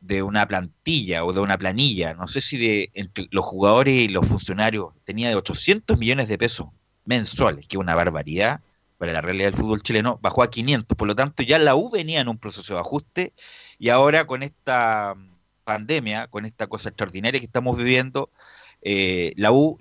[0.00, 4.08] de una plantilla o de una planilla, no sé si de entre los jugadores y
[4.08, 6.68] los funcionarios, tenía de 800 millones de pesos
[7.04, 8.60] mensuales, que es una barbaridad,
[8.98, 10.96] para la realidad del fútbol chileno, bajó a 500.
[10.96, 13.32] Por lo tanto, ya la U venía en un proceso de ajuste
[13.78, 15.14] y ahora con esta
[15.64, 18.30] pandemia, con esta cosa extraordinaria que estamos viviendo,
[18.82, 19.78] eh, la U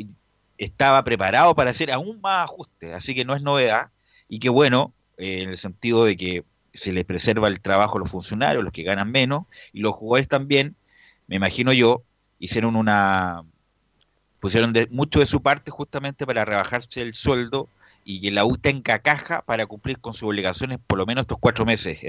[0.57, 2.93] estaba preparado para hacer aún más ajustes.
[2.93, 3.89] Así que no es novedad
[4.29, 7.99] y que bueno, eh, en el sentido de que se les preserva el trabajo a
[7.99, 10.75] los funcionarios, los que ganan menos, y los jugadores también,
[11.25, 12.03] me imagino yo,
[12.39, 13.43] hicieron una
[14.39, 17.69] pusieron de, mucho de su parte justamente para rebajarse el sueldo
[18.09, 21.39] y que la U tenga caja para cumplir con sus obligaciones por lo menos estos
[21.41, 21.99] cuatro meses.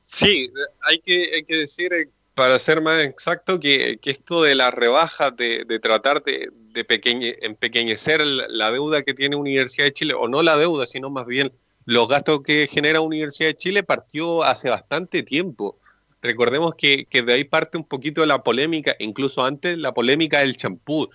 [0.00, 4.54] Sí, hay que, hay que decir, eh, para ser más exacto, que, que esto de
[4.54, 10.14] la rebaja, de, tratar de, de pequeñe, empequeñecer la deuda que tiene Universidad de Chile,
[10.14, 11.52] o no la deuda, sino más bien
[11.84, 15.78] los gastos que genera Universidad de Chile, partió hace bastante tiempo.
[16.22, 20.56] Recordemos que, que de ahí parte un poquito la polémica, incluso antes la polémica del
[20.56, 21.10] champú.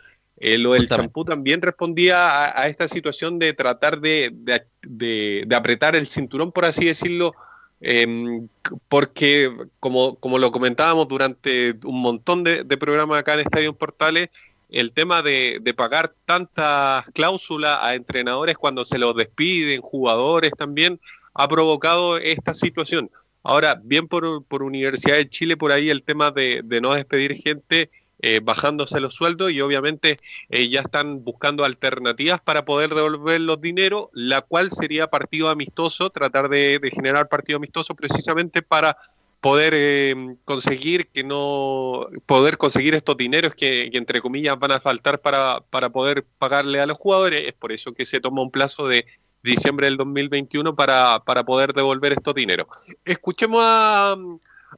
[0.45, 5.45] Eh, lo del champú también respondía a, a, esta situación de tratar de, de, de,
[5.47, 7.33] de, apretar el cinturón, por así decirlo,
[7.79, 8.41] eh,
[8.89, 14.31] porque como, como lo comentábamos durante un montón de, programas acá en Estadio Portales,
[14.69, 20.99] el tema de, pagar tantas cláusulas a entrenadores cuando se los despiden, jugadores también,
[21.35, 23.09] ha provocado esta situación.
[23.43, 27.33] Ahora, bien por, por Universidad de Chile, por ahí el tema de, de no despedir
[27.35, 27.89] gente
[28.25, 30.17] eh, bajándose los sueldos y obviamente
[30.47, 36.09] eh, ya están buscando alternativas para poder devolver los dineros, la cual sería partido amistoso,
[36.09, 38.95] tratar de, de generar partido amistoso precisamente para
[39.41, 40.15] poder eh,
[40.45, 45.59] conseguir que no poder conseguir estos dineros que, que, entre comillas van a faltar para,
[45.69, 47.45] para poder pagarle a los jugadores.
[47.45, 49.05] Es por eso que se toma un plazo de
[49.43, 52.67] diciembre del 2021 para, para poder devolver estos dineros.
[53.03, 54.15] Escuchemos a,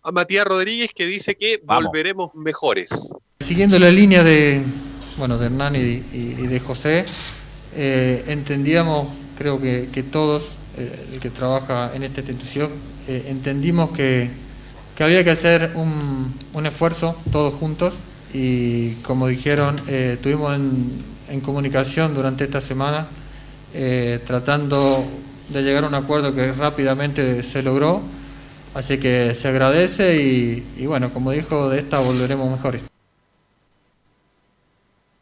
[0.02, 1.86] a Matías Rodríguez que dice que Vamos.
[1.86, 3.14] volveremos mejores
[3.46, 4.64] Siguiendo la línea de,
[5.20, 7.06] bueno, de Hernán y, de José,
[7.76, 12.72] eh, entendíamos, creo que, todos, eh, el que trabaja en esta institución,
[13.08, 14.32] eh, entendimos que,
[14.98, 17.94] que, había que hacer un, un, esfuerzo todos juntos
[18.34, 23.06] y como dijeron, eh, estuvimos en, comunicación durante esta semana
[24.26, 25.06] tratando
[25.50, 28.02] de llegar a un acuerdo que rápidamente se logró
[28.74, 32.95] Así que se agradece y, y bueno, como dijo, de esta volveremos mejores.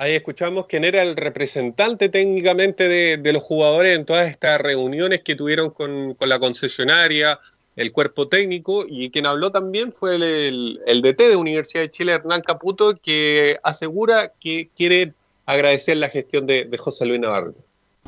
[0.04, 5.34] Ahí escuchamos quién era el representante técnicamente de, los jugadores en todas estas reuniones que
[5.34, 7.40] tuvieron con, con la concesionaria,
[7.78, 12.42] el cuerpo técnico, y quien habló también fue el, DT de Universidad de Chile, Hernán
[12.42, 15.14] Caputo, que asegura que quiere
[15.46, 17.62] agradecer la gestión de, José Luis Navarrete.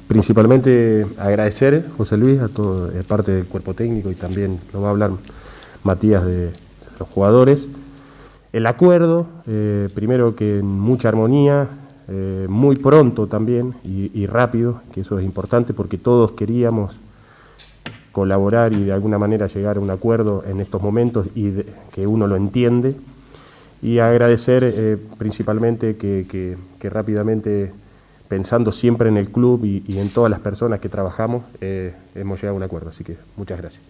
[0.10, 4.89] Principalmente agradecer, José Luis, a todo, eh, parte del cuerpo técnico y también lo va
[4.89, 5.12] a hablar
[5.84, 6.52] Matías de, de
[7.00, 7.70] los jugadores.
[8.52, 11.70] El acuerdo, eh, primero que en mucha armonía,
[12.08, 16.97] eh, muy pronto también y, y rápido, que eso es importante porque todos queríamos
[18.12, 22.08] colaborar y de alguna manera llegar a un acuerdo en estos momentos y de- que
[22.08, 22.95] uno lo entiende.
[23.82, 27.72] Y agradecer eh, principalmente que, que- que rápidamente,
[28.30, 32.39] pensando siempre en el club y, y en todas las personas que trabajamos, eh, hemos
[32.41, 32.89] llegado a un acuerdo.
[32.89, 33.84] Así que muchas gracias.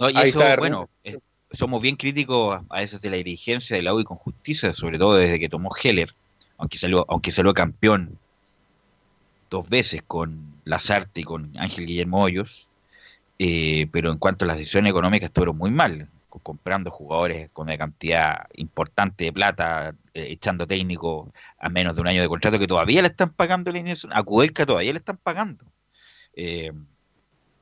[0.00, 0.88] No, y eso, bueno,
[1.50, 5.16] somos bien críticos a- veces de la dirigencia de la y con justicia, sobre todo
[5.16, 6.14] desde que tomó Heller,
[6.58, 8.18] aunque salió, aunque salió campeón
[9.50, 12.70] dos veces con Lazarte y con Ángel Guillermo Hoyos,
[13.38, 17.68] eh, pero en cuanto a las decisiones económicas estuvieron muy mal, co- comprando jugadores con
[17.68, 22.58] una cantidad importante de plata, eh, echando técnicos a menos de un año de contrato
[22.58, 23.82] que todavía le están pagando la
[24.12, 25.64] a Kudelka todavía le están pagando.
[26.34, 26.72] Eh,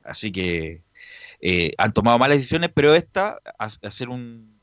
[0.03, 0.81] así que
[1.41, 4.57] eh, han tomado malas decisiones, pero esta, ha- hacer un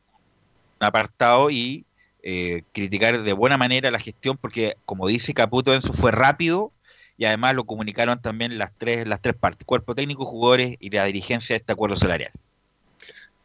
[0.81, 1.85] apartado y
[2.23, 6.73] eh, criticar de buena manera la gestión, porque como dice Caputo, eso fue rápido
[7.17, 11.05] y además lo comunicaron también las tres, las tres partes, cuerpo técnico, jugadores y la
[11.05, 12.33] dirigencia de este acuerdo salarial.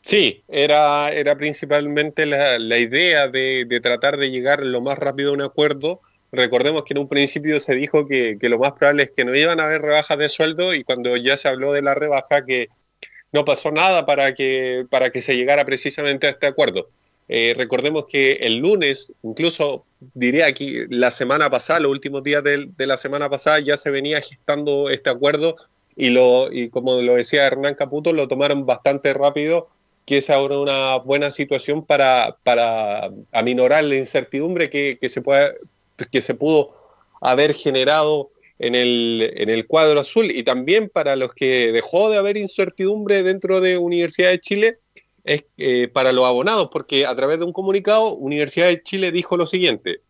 [0.02, 5.42] Sí, era, era principalmente la, idea de, tratar de llegar lo más rápido a un
[5.42, 6.02] acuerdo.
[6.32, 9.60] Recordemos que en un principio se dijo que lo más probable es que no iban
[9.60, 12.70] a haber rebajas de sueldo y cuando ya se habló de la rebaja que
[13.32, 16.90] no pasó nada para que, para que se llegara precisamente a este acuerdo.
[17.28, 22.76] Eh, recordemos que el lunes, incluso diría aquí la semana pasada, los últimos días del-
[22.76, 25.56] de, la semana pasada, ya se venía gestando este acuerdo
[25.96, 29.68] y, lo, y como lo decía Hernán Caputo, lo tomaron bastante rápido,
[30.06, 35.54] que es ahora una buena situación para, para aminorar la incertidumbre que, que se puede,
[36.12, 36.74] que se pudo
[37.22, 42.18] haber generado en el, en el cuadro azul y también para los que dejó de
[42.18, 44.80] haber incertidumbre dentro de Universidad de Chile
[45.24, 49.38] es eh, para los abonados, porque a través de un comunicado Universidad de Chile dijo
[49.38, 50.01] lo siguiente,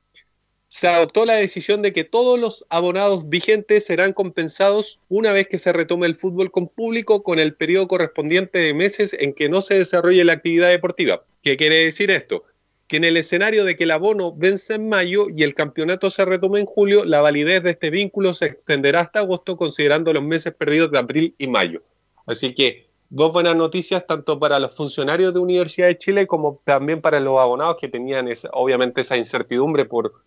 [0.67, 5.57] se adoptó la decisión de que todos los abonados vigentes serán compensados una vez que
[5.57, 9.63] se retome el fútbol con público con el periodo correspondiente de meses en que no
[9.63, 11.25] se desarrolle la actividad deportiva.
[11.41, 12.43] ¿Qué quiere decir esto?
[12.89, 16.25] Que en el escenario de que el abono vence en mayo y el campeonato se
[16.25, 20.53] retome en julio, la validez de este vínculo se extenderá hasta agosto considerando los meses
[20.55, 21.83] perdidos de abril y mayo.
[22.25, 26.99] Así que dos buenas noticias tanto para los funcionarios de Universidad de Chile como también
[26.99, 30.23] para los abonados que tenían esa- obviamente esa incertidumbre por,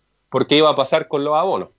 [0.47, 1.69] qué iba a pasar con los abonos.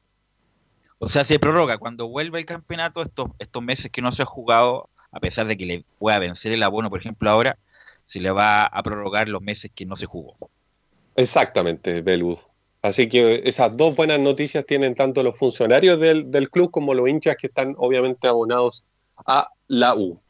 [0.98, 1.78] O sea, se prorroga.
[1.78, 5.56] Cuando vuelva el campeonato, estos, estos meses que no se ha jugado, a pesar de
[5.56, 7.56] que le pueda vencer el abono, por ejemplo, ahora,
[8.04, 10.36] se le va a prorrogar los meses que no se jugó.
[11.16, 12.38] Exactamente, Belud.
[12.82, 17.08] Así que esas dos buenas noticias tienen tanto los funcionarios del, del club como los
[17.08, 18.84] hinchas que están obviamente abonados
[19.26, 20.20] a la U.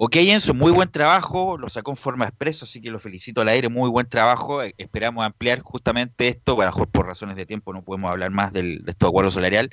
[0.00, 3.48] Ok, Enzo, muy buen trabajo, lo sacó en forma expresa, así que lo felicito al
[3.48, 4.62] aire, muy buen trabajo.
[4.62, 8.10] Eh, Esperamos ampliar justamente esto, bueno, a lo mejor por razones de tiempo no podemos
[8.10, 9.70] hablar más del, de estos acuerdos salarial,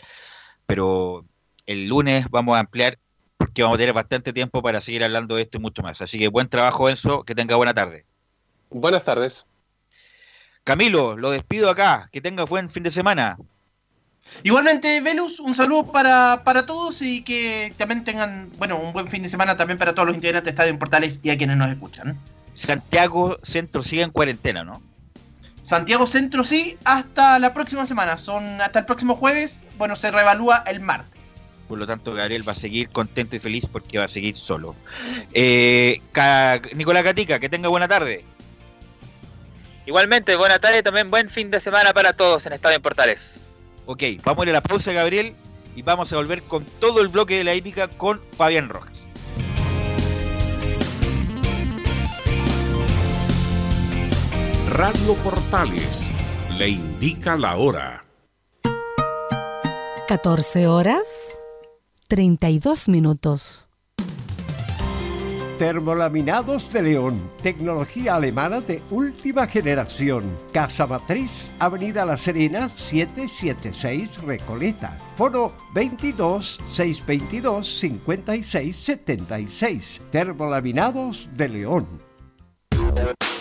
[0.65, 1.25] pero
[1.67, 2.97] el lunes vamos a ampliar
[3.37, 6.01] porque vamos a tener bastante tiempo para seguir hablando de esto y mucho más.
[6.01, 8.05] Así que buen trabajo, Enzo, que tenga buena tarde.
[8.71, 9.45] Buenas tardes.
[10.65, 13.37] Camilo, lo despido acá, que tenga buen fin de semana.
[14.41, 19.21] Igualmente, Velus, un saludo para, para todos y que también tengan, bueno, un buen fin
[19.21, 21.69] de semana también para todos los integrantes de Estadio en Portales y a quienes nos
[21.69, 22.19] escuchan.
[22.55, 24.81] Santiago Centro sigue en cuarentena, ¿no?
[25.61, 28.17] Santiago Centro sí, hasta la próxima semana.
[28.17, 29.63] Son hasta el próximo jueves.
[29.77, 31.33] Bueno, se reevalúa el martes.
[31.67, 34.75] Por lo tanto, Gabriel va a seguir contento y feliz porque va a seguir solo.
[35.33, 36.01] Eh,
[36.73, 38.25] Nicolás Gatica, que tenga buena tarde.
[39.85, 43.53] Igualmente, buena tarde y también buen fin de semana para todos en Estadio en Portales.
[43.85, 45.35] Ok, vamos a ir a la pausa, Gabriel,
[45.75, 48.93] y vamos a volver con todo el bloque de la hípica con Fabián Rojas.
[54.69, 56.11] Radio Portales
[56.57, 58.03] le indica la hora.
[60.07, 61.37] 14 horas
[62.07, 63.69] 32 minutos.
[65.57, 70.35] Termolaminados de León, tecnología alemana de última generación.
[70.51, 74.97] Casa Matriz, Avenida La Serena, 776 Recoleta.
[75.15, 80.01] Foro 22 622 56 76.
[80.11, 81.87] Termolaminados de León.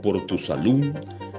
[0.00, 0.92] por tu salud,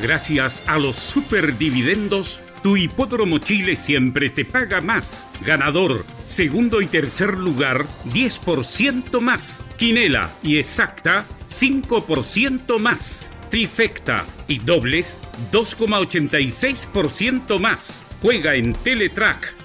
[0.00, 5.24] Gracias a los superdividendos, tu hipódromo Chile siempre te paga más.
[5.44, 9.64] Ganador, segundo y tercer lugar, 10% más.
[9.78, 13.26] Quinela y exacta, 5% más.
[13.50, 15.20] Trifecta y dobles,
[15.52, 18.02] 2,86% más.
[18.20, 19.56] Juega en Teletrack.cl.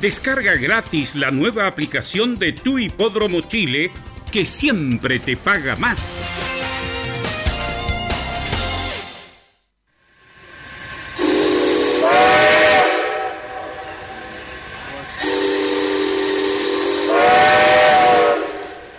[0.00, 3.90] Descarga gratis la nueva aplicación de tu hipódromo Chile
[4.30, 6.57] que siempre te paga más.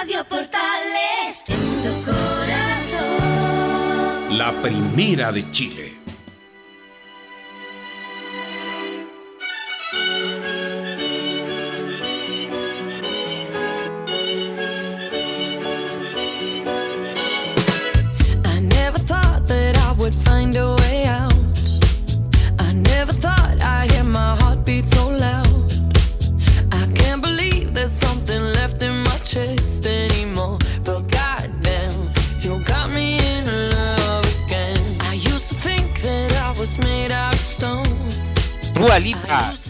[0.00, 3.04] Radio Portales en tu corazón.
[4.38, 5.89] La primera de Chile.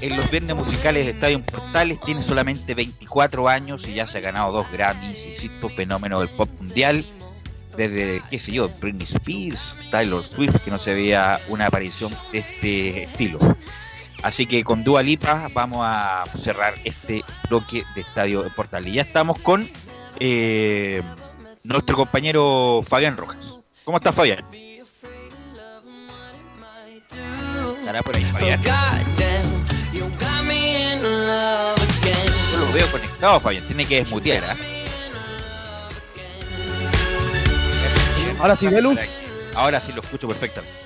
[0.01, 4.21] En los viernes musicales de Estadio Portales tiene solamente 24 años y ya se ha
[4.21, 7.05] ganado dos Grammys, insisto, fenómeno del pop mundial.
[7.77, 12.39] Desde, qué sé yo, Britney Spears, Taylor Swift, que no se veía una aparición de
[12.39, 13.39] este estilo.
[14.23, 18.89] Así que con Dua Lipa vamos a cerrar este bloque de Estadio Portales.
[18.89, 19.67] Y ya estamos con
[20.19, 21.03] eh,
[21.65, 23.61] nuestro compañero Fabián Rojas.
[23.85, 24.45] ¿Cómo estás, Fabián?
[27.79, 28.61] Estará por ahí, Fabián.
[32.53, 33.65] Yo lo veo conectado, Fabián.
[33.67, 34.45] Tiene que desmutear.
[34.45, 34.57] ¿ah?
[38.39, 38.97] Ahora sí, Belu.
[39.55, 40.77] Ahora sí lo escucho perfectamente.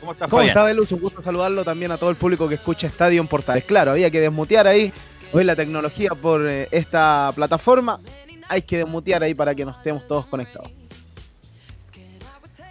[0.00, 0.50] ¿Cómo estás, ¿Cómo Fabián?
[0.56, 0.90] está, Belus?
[0.92, 3.64] Un gusto saludarlo también a todo el público que escucha Estadio en Portales.
[3.64, 4.92] Claro, había que desmutear ahí.
[5.32, 8.00] Hoy la tecnología por eh, esta plataforma.
[8.48, 10.70] Hay que desmutear ahí para que nos estemos todos conectados.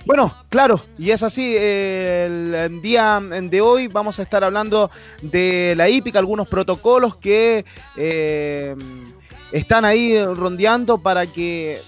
[0.06, 4.90] Bueno, claro, y es así, el día de hoy vamos a estar hablando
[5.22, 7.66] de la hípica, algunos protocolos que
[7.96, 8.76] eh,
[9.52, 11.80] están ahí rondeando para que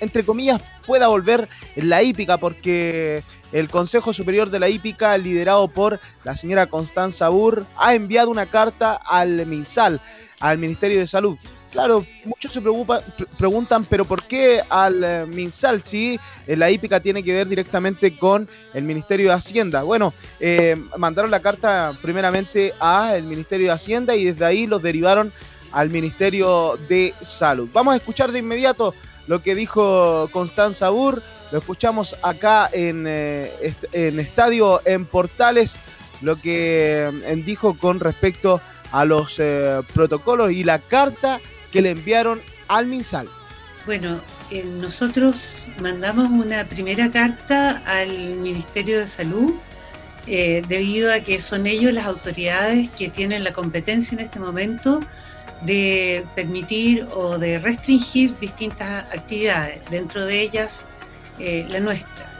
[0.00, 3.22] entre comillas, pueda volver la hípica, porque
[3.52, 8.46] el Consejo Superior de la Hípica, liderado por la señora Constanza Burr, ha enviado una
[8.46, 10.00] carta al MinSal,
[10.40, 11.38] al Ministerio de Salud.
[11.76, 16.70] Claro, muchos se preocupa- pre- preguntan, pero ¿por qué al eh, MinSal si eh, la
[16.70, 19.82] hípica tiene que ver directamente con el Ministerio de Hacienda?
[19.82, 25.30] Bueno, eh, mandaron la carta primeramente al Ministerio de Hacienda y desde ahí los derivaron
[25.70, 27.68] al Ministerio de Salud.
[27.74, 28.94] Vamos a escuchar de inmediato
[29.26, 31.22] lo que dijo Constanza Burr.
[31.52, 35.76] Lo escuchamos acá en, en Estadio en Portales,
[36.22, 38.62] lo que eh, dijo con respecto
[38.92, 39.36] a los
[39.92, 41.38] protocolos y la carta
[41.72, 43.28] que le enviaron al MinSal.
[43.86, 44.20] Bueno,
[44.50, 49.54] eh, nosotros mandamos una primera carta al Ministerio de Salud
[50.26, 55.00] eh, debido a que son ellos las autoridades que tienen la competencia en este momento
[55.62, 60.86] de permitir o de restringir distintas actividades, dentro de ellas
[61.38, 62.32] eh, la nuestra.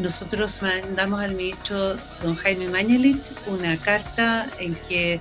[0.00, 5.20] Nosotros mandamos al ministro don Jaime Mañalich una carta en que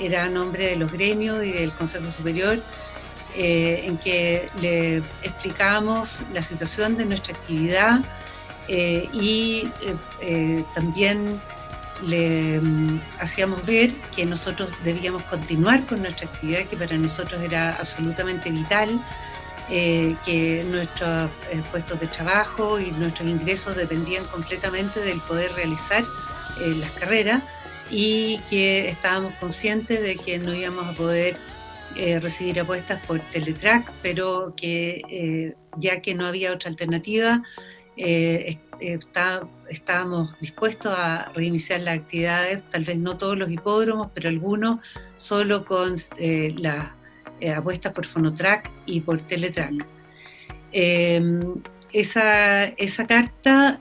[0.00, 2.62] era a nombre de los gremios y del Consejo Superior,
[3.36, 8.00] eh, en que le explicábamos la situación de nuestra actividad
[8.68, 9.70] eh, y
[10.22, 11.40] eh, también
[12.06, 17.74] le mm, hacíamos ver que nosotros debíamos continuar con nuestra actividad, que para nosotros era
[17.74, 18.98] absolutamente vital,
[19.68, 21.30] que nuestros
[21.70, 26.02] puestos de trabajo y nuestros ingresos dependían completamente del poder realizar
[26.58, 27.42] las carreras
[27.90, 31.36] y que estábamos conscientes de que no íbamos a poder
[31.96, 37.42] eh, recibir apuestas por Teletrack, pero que eh, ya que no había otra alternativa,
[37.96, 44.08] eh, est- está- estábamos dispuestos a reiniciar las actividades, tal vez no todos los hipódromos,
[44.14, 44.80] pero algunos
[45.16, 45.92] solo con
[46.62, 46.88] las
[47.56, 49.84] apuestas por Fonotrack y por Teletrack.
[50.72, 51.40] Eh,
[51.92, 53.80] esa, esa carta,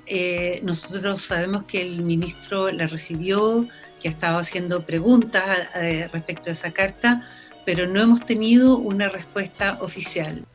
[0.63, 3.67] nosotros sabemos que el ministro la recibió,
[3.99, 7.27] que ha estado haciendo preguntas eh, respecto a esa carta,
[7.65, 10.45] pero no hemos tenido una respuesta oficial.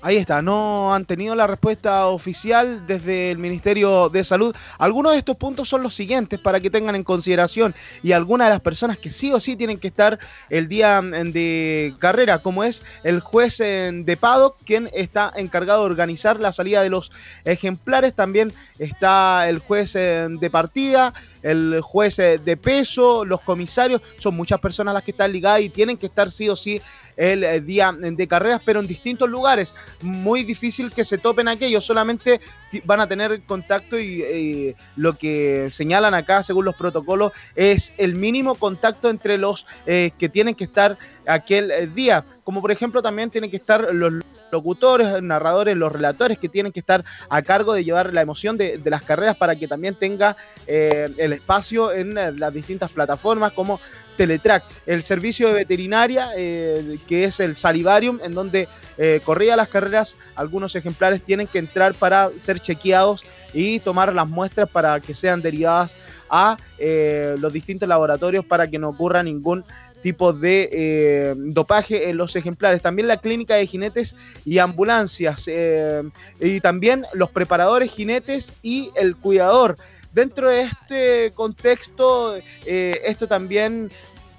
[0.00, 4.54] Ahí está, no han tenido la respuesta oficial desde el Ministerio de Salud.
[4.78, 8.54] Algunos de estos puntos son los siguientes para que tengan en consideración y algunas de
[8.54, 10.20] las personas que sí o sí tienen que estar
[10.50, 15.80] el día mm, de carrera, como es el juez eh, de paddock, quien está encargado
[15.80, 17.10] de organizar la salida de los
[17.44, 18.14] ejemplares.
[18.14, 21.12] También está el juez eh, de partida,
[21.42, 24.00] el juez eh, de peso, los comisarios.
[24.18, 26.80] Son muchas personas las que están ligadas y tienen que estar sí o sí
[27.18, 29.74] el eh, día de carreras, pero en distintos lugares.
[30.00, 32.40] Muy difícil que se topen aquellos, solamente
[32.84, 38.54] van a tener contacto y lo que señalan acá, según los protocolos, es el mínimo
[38.54, 40.96] contacto entre los eh, que tienen que estar
[41.26, 42.24] aquel eh, día.
[42.44, 44.14] Como por ejemplo también tienen que estar los
[44.50, 48.80] locutores, narradores, los relatores que tienen que estar a cargo de llevar la emoción de,
[48.84, 53.80] las carreras para que también tenga eh, el espacio en eh, las distintas plataformas como
[54.18, 58.68] Teletrack, el servicio de veterinaria eh, que es el Salivarium, en donde
[58.98, 64.28] eh, corría las carreras, algunos ejemplares tienen que entrar para ser chequeados y tomar las
[64.28, 65.96] muestras para que sean derivadas
[66.28, 69.64] a los distintos laboratorios para que no ocurra ningún
[70.02, 72.82] tipo de eh, dopaje en los ejemplares.
[72.82, 75.44] También la clínica de jinetes y ambulancias.
[75.48, 76.02] eh,
[76.40, 79.76] y también los preparadores jinetes y el cuidador.
[80.12, 83.90] Dentro de este contexto, eh, esto también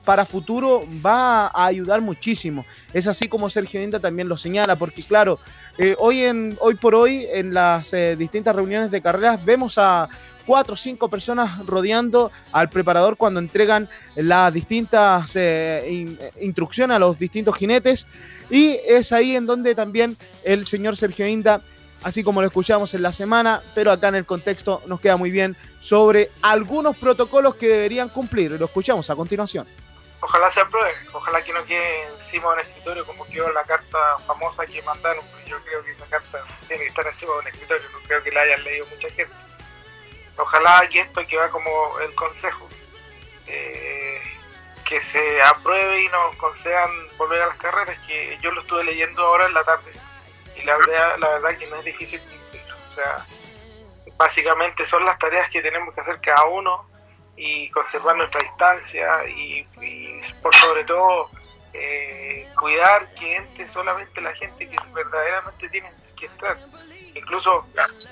[0.03, 2.65] para futuro va a ayudar muchísimo.
[2.93, 5.37] Es así como Sergio Inda también lo señala, porque claro,
[5.99, 10.09] hoy, en, hoy por hoy en las distintas reuniones de carreras vemos a
[10.49, 16.99] cuatro o cinco personas rodeando al preparador cuando entregan las distintas eh, eh, instrucciones a
[16.99, 18.07] los distintos jinetes
[18.49, 21.61] y es ahí en donde también el señor Sergio Inda
[22.01, 25.29] así como lo escuchamos en la semana, pero acá en el contexto nos queda muy
[25.29, 28.49] bien sobre algunos protocolos que deberían cumplir.
[28.51, 29.67] Lo escuchamos a continuación.
[30.21, 33.99] Ojalá se apruebe, ojalá que no quede encima de un escritorio como quedó la carta
[34.25, 37.87] famosa que mandaron, yo creo que esa carta tiene que estar encima de un escritorio,
[37.93, 39.48] no creo que la hayan leído mucha gente.
[40.39, 42.67] Ojalá que esto que va como el consejo,
[43.47, 44.21] eh,
[44.85, 49.25] que se apruebe y nos concedan volver a las carreras, que yo lo estuve leyendo
[49.25, 49.91] ahora en la tarde,
[50.55, 53.25] y la verdad, la verdad que no es difícil cumplir, o sea,
[54.17, 56.89] básicamente son las tareas que tenemos que hacer cada uno
[57.35, 59.63] y conservar nuestra distancia y,
[60.41, 61.29] por sobre todo
[61.73, 66.57] eh, cuidar que entre solamente la gente que verdaderamente tiene que entrar.
[67.19, 67.65] Incluso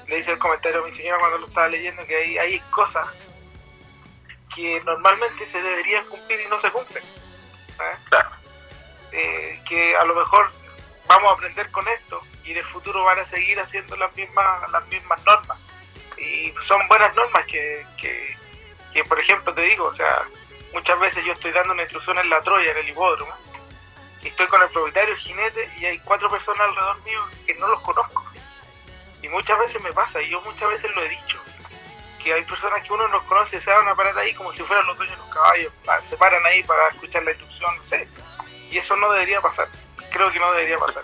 [0.07, 3.07] le hice el comentario a mi señora cuando lo estaba leyendo que hay, hay cosas
[4.53, 7.03] que normalmente se deberían cumplir y no se cumplen.
[7.75, 7.97] ¿sabes?
[9.11, 10.51] Eh, que a lo mejor
[11.07, 14.69] vamos a aprender con esto y en el futuro van a seguir haciendo las mismas,
[14.71, 15.57] las mismas normas.
[16.17, 18.35] Y son buenas normas que, que,
[18.93, 20.23] que, por ejemplo, te digo, o sea,
[20.73, 23.33] muchas veces yo estoy dando una instrucción en la Troya, en el hipódromo,
[24.23, 27.67] y estoy con el propietario, el jinete, y hay cuatro personas alrededor mío que no
[27.67, 28.26] los conozco.
[29.27, 31.37] Y muchas veces me pasa, y yo muchas veces lo he dicho,
[32.23, 34.87] que hay personas que uno no conoce, se van a parar ahí como si fueran
[34.87, 35.73] los dueños de los caballos,
[36.03, 38.07] se paran ahí para escuchar la instrucción, no sé.
[38.71, 39.67] Y eso no debería pasar,
[40.11, 41.03] creo que no debería pasar.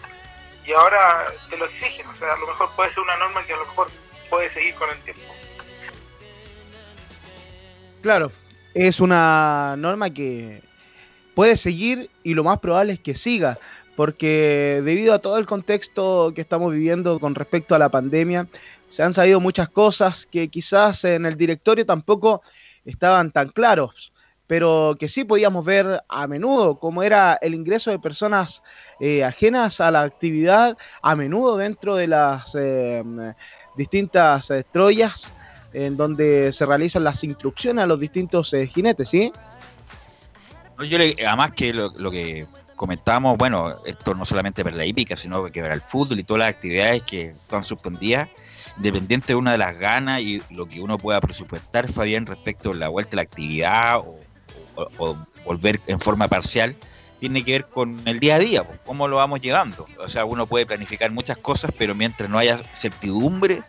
[0.66, 3.54] Y ahora te lo exigen, o sea, a lo mejor puede ser una norma que
[3.54, 3.90] a lo mejor
[4.30, 5.34] puede seguir con el tiempo.
[8.02, 8.32] Claro,
[8.74, 10.62] es una norma que
[11.36, 13.58] puede seguir y lo más probable es que siga,
[13.96, 18.48] porque debido a todo el contexto que estamos viviendo con respecto a la pandemia,
[18.90, 22.42] se han sabido muchas cosas que quizás en el directorio tampoco
[22.86, 24.12] estaban tan claros,
[24.48, 28.62] pero que sí podíamos ver a menudo, como era el ingreso de personas
[29.00, 33.04] eh, ajenas a la actividad, a menudo dentro de las eh,
[33.76, 35.32] distintas eh, troyas
[35.72, 39.32] en donde se realizan las instrucciones a los distintos eh, jinetes, ¿sí?
[40.88, 42.46] Yo le- además que lo que
[42.76, 46.40] comentábamos, bueno, esto no solamente para la hípica, sino que para el fútbol y todas
[46.40, 48.30] las actividades que están suspendidas,
[48.78, 52.76] independiente de una de las ganas y lo que uno pueda presupuestar, Fabián, respecto a
[52.76, 56.76] la vuelta a la actividad o, volver en forma parcial,
[57.20, 59.86] tiene que ver con el día a día, pues, cómo lo vamos llevando.
[60.00, 63.62] O sea, uno puede planificar muchas cosas, pero mientras no haya certidumbre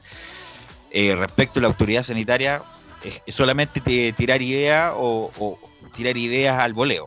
[0.91, 2.63] eh, respecto a la autoridad sanitaria,
[3.03, 5.59] es, solamente te- tirar ideas o
[5.95, 7.05] tirar ideas al voleo.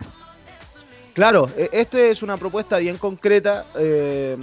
[1.18, 4.38] Claro, e- esta es una propuesta bien concreta, eh,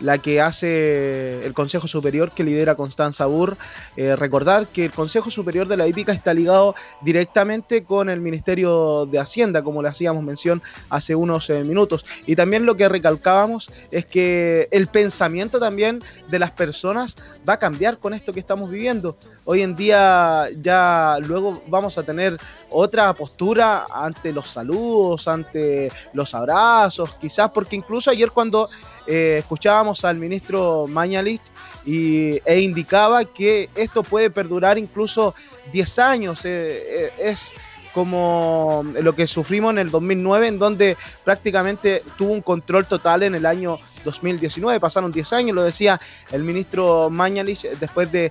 [0.00, 3.56] la que hace el Consejo Superior que lidera Constanza Burr.
[3.96, 9.06] Eh, recordar que el Consejo Superior de la Hípica está ligado directamente con el Ministerio
[9.06, 12.04] de Hacienda, como le hacíamos mención hace unos eh, minutos.
[12.26, 17.16] Y también lo que recalcábamos es que el pensamiento también de las personas
[17.48, 19.16] va a cambiar con esto que estamos viviendo.
[19.44, 22.36] Hoy en día ya luego vamos a tener
[22.70, 28.68] otra postura ante los saludos, ante los abrazos, quizás porque incluso ayer cuando
[29.06, 31.42] eh, escuchábamos al ministro Mañalich
[31.84, 35.34] y, e indicaba que esto puede perdurar incluso
[35.72, 37.52] 10 años, eh, eh, es
[37.96, 43.34] como lo que sufrimos en el 2009, en donde prácticamente tuvo un control total en
[43.34, 45.98] el año 2019, pasaron 10 años, lo decía
[46.30, 48.30] el ministro Mañalich después de,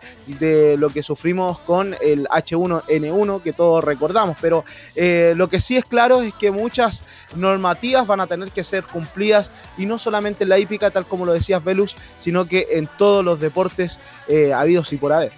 [0.78, 4.64] lo que sufrimos con el H1N1, que todos recordamos, pero
[4.96, 7.04] eh, lo que sí es claro es que muchas
[7.36, 11.26] normativas van a tener que ser cumplidas y no solamente en la hípica, tal como
[11.26, 15.32] lo decías Velus, sino que en todos los deportes eh, habidos y por haber.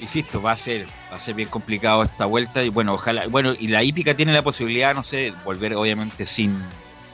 [0.00, 3.54] insisto, va a ser, va a ser bien complicado esta vuelta y bueno, ojalá, bueno,
[3.56, 6.60] y la hípica tiene la posibilidad, no sé, volver obviamente sin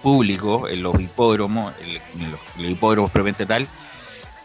[0.02, 1.94] público en los hipódromos, en,
[2.30, 3.68] los, en los hipódromos propiamente tal,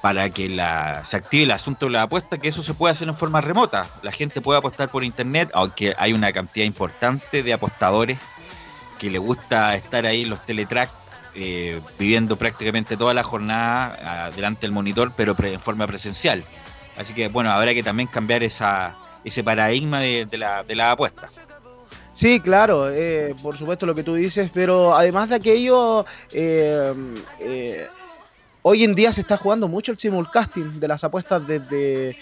[0.01, 3.07] para que la, se active el asunto de la apuesta, que eso se puede hacer
[3.07, 3.87] en forma remota.
[4.03, 8.19] La gente puede apostar por internet, aunque hay una cantidad importante de apostadores
[8.99, 10.89] que le gusta estar ahí en los teletrack
[11.33, 16.43] eh, viviendo prácticamente toda la jornada ah, delante del monitor, pero en forma presencial.
[16.97, 18.95] Así que bueno, habrá que también cambiar esa,
[19.25, 21.27] ese paradigma de, la, de apuesta.
[22.13, 26.93] Sí, claro, eh, por supuesto lo que tú dices, pero además de aquello, eh,
[27.41, 27.87] eh,
[28.61, 32.15] hoy en día se está jugando mucho el simulcasting de las apuestas desde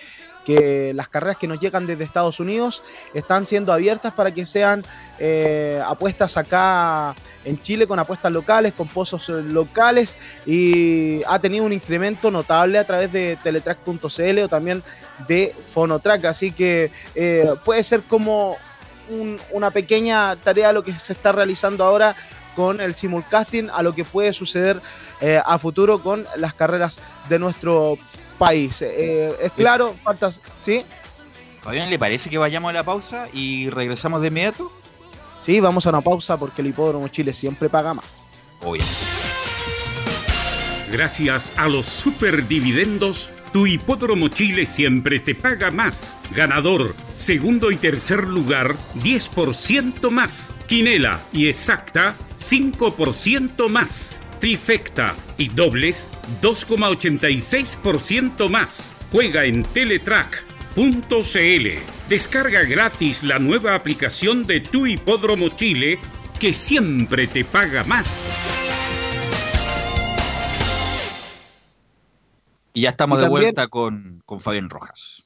[0.45, 2.83] que las carreras que nos llegan desde Estados Unidos
[3.13, 4.83] están siendo abiertas para que sean
[5.19, 7.15] eh, apuestas acá
[7.45, 12.77] en Chile con apuestas locales, con pozos eh, locales y ha tenido un incremento notable
[12.77, 14.83] a través de teletrack.cl o también
[15.27, 18.55] de Fonotrack, así que eh, puede ser como
[19.09, 22.15] un- una pequeña tarea lo que se está realizando ahora
[22.55, 24.79] con el simulcasting a lo que puede suceder
[25.45, 26.99] a futuro con las carreras
[27.29, 27.97] de nuestro
[28.33, 28.81] país.
[28.81, 30.83] Eh, es claro, faltas, ¿sí?
[31.61, 34.71] Fabián, ¿le parece que vayamos a la pausa y regresamos de inmediato?
[35.43, 38.19] Sí, vamos a una pausa porque el Hipódromo Chile siempre paga más.
[38.61, 39.23] Obviamente.
[40.93, 46.15] Gracias a los superdividendos, tu hipódromo Chile siempre te paga más.
[46.35, 50.53] Ganador, segundo y tercer lugar, 10% más.
[50.67, 54.15] Quinela y exacta, 5% más.
[54.43, 56.11] Trifecta y dobles,
[56.41, 58.91] 2,86% más.
[59.09, 61.67] Juega en Teletrack.cl.
[62.09, 65.97] Descarga gratis la nueva aplicación de tu hipódromo Chile
[66.41, 68.27] que siempre te paga más.
[72.73, 75.23] Y ya estamos Y de vuelta con, con Fabián Rojas.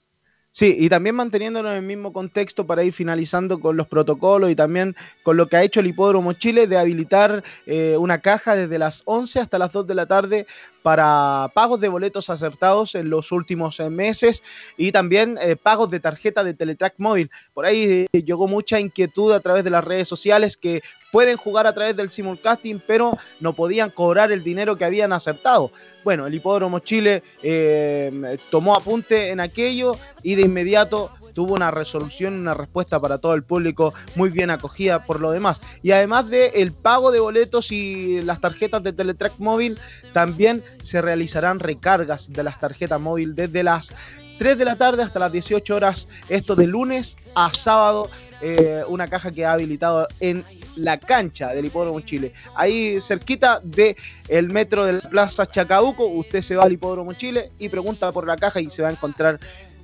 [0.57, 4.55] Sí, y también manteniéndonos en el mismo contexto para ir finalizando con los protocolos y
[4.55, 8.79] también con lo que ha hecho el Hipódromo Chile de habilitar eh, una caja desde
[8.79, 10.47] las 11 hasta las 2 de la tarde
[10.81, 14.41] para pagos de boletos acertados en los últimos eh, meses
[14.77, 17.29] y también eh, pagos de tarjeta de Teletrack móvil.
[17.53, 20.81] Por ahí llegó mucha inquietud a través de las redes sociales que
[21.11, 25.71] pueden jugar a través del simulcasting, pero no podían cobrar el dinero que habían acertado.
[26.03, 32.33] Bueno, el Hipódromo Chile eh, tomó apunte en aquello y de inmediato tuvo una resolución,
[32.33, 35.61] una respuesta para todo el público muy bien acogida por lo demás.
[35.83, 39.77] Y además del el pago de boletos y las tarjetas de Teletrack móvil,
[40.13, 43.93] también se realizarán recargas de las tarjetas móvil desde las
[44.37, 48.09] 3 de la tarde hasta las 18 horas, esto de lunes a sábado,
[48.41, 50.43] eh, una caja que ha habilitado en
[50.75, 52.33] la cancha del Hipódromo Chile.
[52.55, 53.95] Ahí cerquita del
[54.27, 58.27] el metro de la Plaza Chacabuco, usted se va al Hipódromo Chile y pregunta por
[58.27, 59.39] la caja y se va a encontrar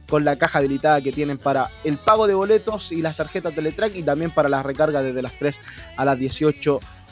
[0.07, 3.95] con la caja habilitada que tienen para el pago de boletos y las tarjetas Teletrack
[3.95, 5.59] y también para las recargas desde las 3
[5.97, 7.02] a las 18 horas.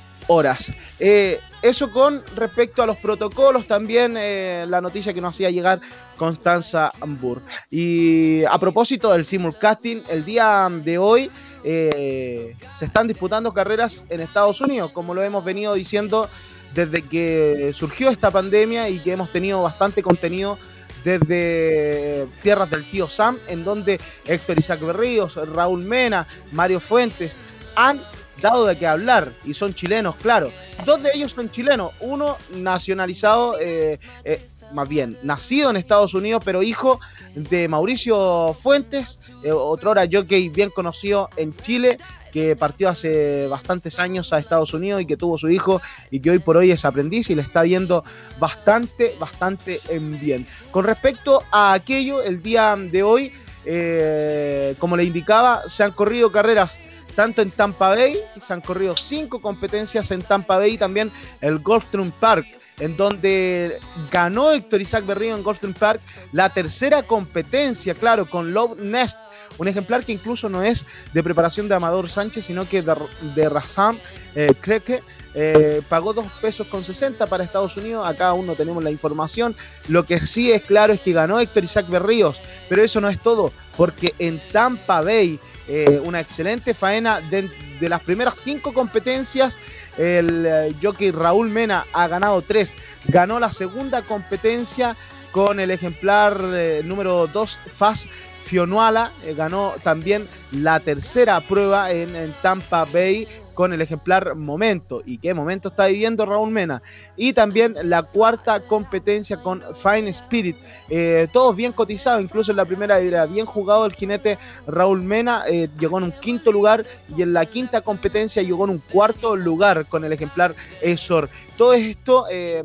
[0.99, 5.81] Eh, eso con respecto a los protocolos, también eh, la noticia que nos hacía llegar
[6.15, 7.41] Constanza Ambur.
[7.69, 11.29] Y a propósito del simulcasting, el día de hoy
[11.65, 16.29] eh, se están disputando carreras en Estados Unidos, como lo hemos venido diciendo
[16.73, 20.57] desde que surgió esta pandemia y que hemos tenido bastante contenido
[21.03, 27.37] desde tierras del tío Sam, en donde Héctor Isaac Berríos, Raúl Mena, Mario Fuentes
[27.75, 27.99] han
[28.41, 30.51] de qué hablar y son chilenos, claro.
[30.83, 36.41] Dos de ellos son chilenos, uno nacionalizado, eh, eh, más bien nacido en Estados Unidos,
[36.43, 36.99] pero hijo
[37.35, 41.97] de Mauricio Fuentes, eh, otrora jockey bien conocido en Chile,
[42.31, 46.31] que partió hace bastantes años a Estados Unidos y que tuvo su hijo y que
[46.31, 48.03] hoy por hoy es aprendiz y le está viendo
[48.39, 50.47] bastante, bastante en bien.
[50.71, 53.33] Con respecto a aquello, el día de hoy,
[53.65, 56.79] eh, como le indicaba, se han corrido carreras
[57.11, 61.11] tanto en Tampa Bay, se han corrido cinco competencias en Tampa Bay, y también
[61.41, 62.45] el Gulfstream Park,
[62.79, 63.79] en donde
[64.11, 66.01] ganó Héctor Isaac Berrío en Gulfstream Park
[66.31, 69.17] la tercera competencia, claro, con Love Nest,
[69.57, 73.99] un ejemplar que incluso no es de preparación de Amador Sánchez, sino que de, Razam
[74.35, 75.03] eh, Kreke.
[75.33, 79.55] Eh, pagó 2 pesos con 60 para Estados Unidos, acá aún no tenemos la información.
[79.87, 83.17] Lo que sí es claro es que ganó Héctor Isaac Berríos, pero eso no es
[83.17, 89.59] todo, porque en Tampa Bay eh, una excelente faena de, de, las primeras cinco competencias.
[89.97, 92.73] El eh, jockey Raúl Mena ha ganado tres.
[93.05, 94.95] Ganó la segunda competencia
[95.31, 98.07] con el ejemplar eh, número 2, Faz
[98.45, 99.11] Fionuala.
[99.35, 103.27] Ganó también la tercera prueba en, en Tampa Bay
[103.61, 105.03] con el ejemplar Momento.
[105.05, 106.81] ¿Y qué momento está viviendo Raúl Mena?
[107.15, 110.57] Y también la cuarta competencia con Fine Spirit.
[110.89, 115.43] Eh, todos bien cotizados, incluso en la primera era bien jugado el jinete Raúl Mena.
[115.47, 116.83] Eh, llegó en un quinto lugar
[117.15, 121.29] y en la quinta competencia llegó en un cuarto lugar con el ejemplar Esor.
[121.55, 122.63] Todo esto eh,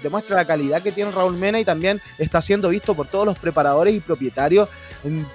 [0.00, 3.36] demuestra la calidad que tiene Raúl Mena y también está siendo visto por todos los
[3.40, 4.68] preparadores y propietarios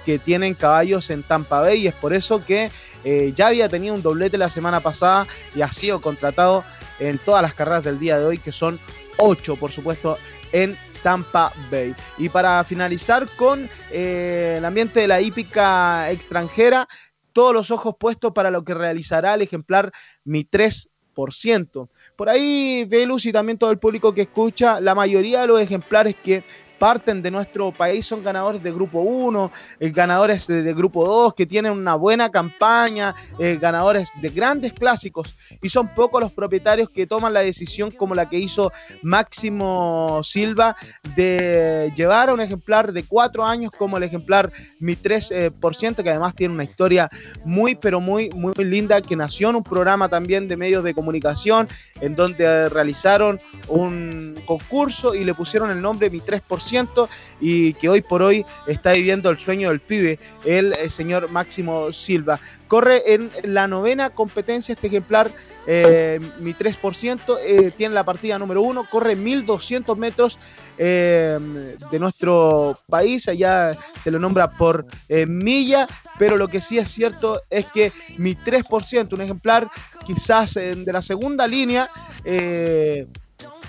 [0.06, 2.70] que tienen caballos en Tampa Bay y es por eso que
[3.04, 6.64] eh, ya había tenido un doblete la semana pasada y ha sido contratado
[6.98, 8.78] en todas las carreras del día de hoy, que son
[9.18, 10.16] ocho, por supuesto,
[10.52, 11.94] en Tampa Bay.
[12.18, 16.88] Y para finalizar con eh, el ambiente de la hípica extranjera,
[17.32, 19.90] todos los ojos puestos para lo que realizará el ejemplar
[20.24, 20.90] Mi 3
[22.16, 26.16] por ahí, Velus y también todo el público que escucha, la mayoría de los ejemplares
[26.16, 26.42] que
[26.82, 31.46] parten de nuestro país son ganadores de grupo 1, eh, ganadores de, grupo 2 que
[31.46, 37.06] tienen una buena campaña, eh, ganadores de grandes clásicos y son pocos los propietarios que
[37.06, 38.72] toman la decisión como la que hizo
[39.04, 40.74] Máximo Silva
[41.14, 44.50] de llevar a un ejemplar de 4 años como el ejemplar
[44.80, 45.30] Mi 3%,
[46.00, 47.08] eh, que además tiene una historia
[47.44, 51.68] muy pero muy muy linda que nació en un programa también de medios de comunicación
[52.00, 53.38] en donde realizaron
[53.68, 56.71] un concurso y le pusieron el nombre Mi 3%
[57.40, 61.92] y que hoy por hoy está viviendo el sueño del pibe, el, el señor Máximo
[61.92, 62.38] Silva.
[62.68, 65.30] Corre en la novena competencia este ejemplar,
[65.66, 70.38] eh, mi 3%, eh, tiene la partida número uno, corre 1200 metros
[70.78, 71.38] eh,
[71.90, 75.86] de nuestro país, allá se lo nombra por eh, milla,
[76.18, 79.68] pero lo que sí es cierto es que mi 3%, un ejemplar
[80.06, 81.90] quizás de la segunda línea,
[82.24, 83.06] eh,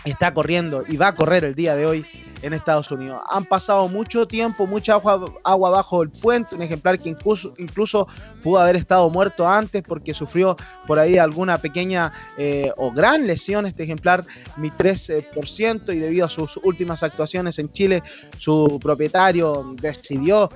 [0.05, 2.05] está corriendo y va a correr el día de hoy
[2.41, 3.21] en Estados Unidos.
[3.31, 8.07] Han pasado mucho tiempo, mucha agua, bajo el puente, un ejemplar que incluso, incluso
[8.43, 13.65] pudo haber estado muerto antes porque sufrió por ahí alguna pequeña eh, o gran lesión
[13.65, 14.25] este ejemplar,
[14.57, 18.03] mi 3%, y debido a sus últimas actuaciones en Chile,
[18.37, 20.49] su propietario decidió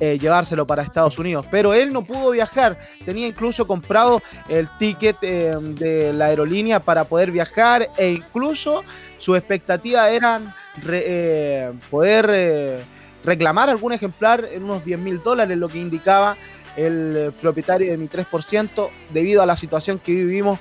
[0.00, 1.46] eh, llevárselo para Estados Unidos.
[1.50, 7.04] Pero él no pudo viajar, tenía incluso comprado el ticket eh, de la aerolínea para
[7.04, 8.82] poder viajar e incluso
[9.18, 10.54] su expectativa era
[10.90, 12.78] eh, poder eh,
[13.24, 16.36] reclamar algún ejemplar en unos 10 mil dólares, lo que indicaba
[16.76, 20.58] el propietario de mi 3%, debido a la situación que vivimos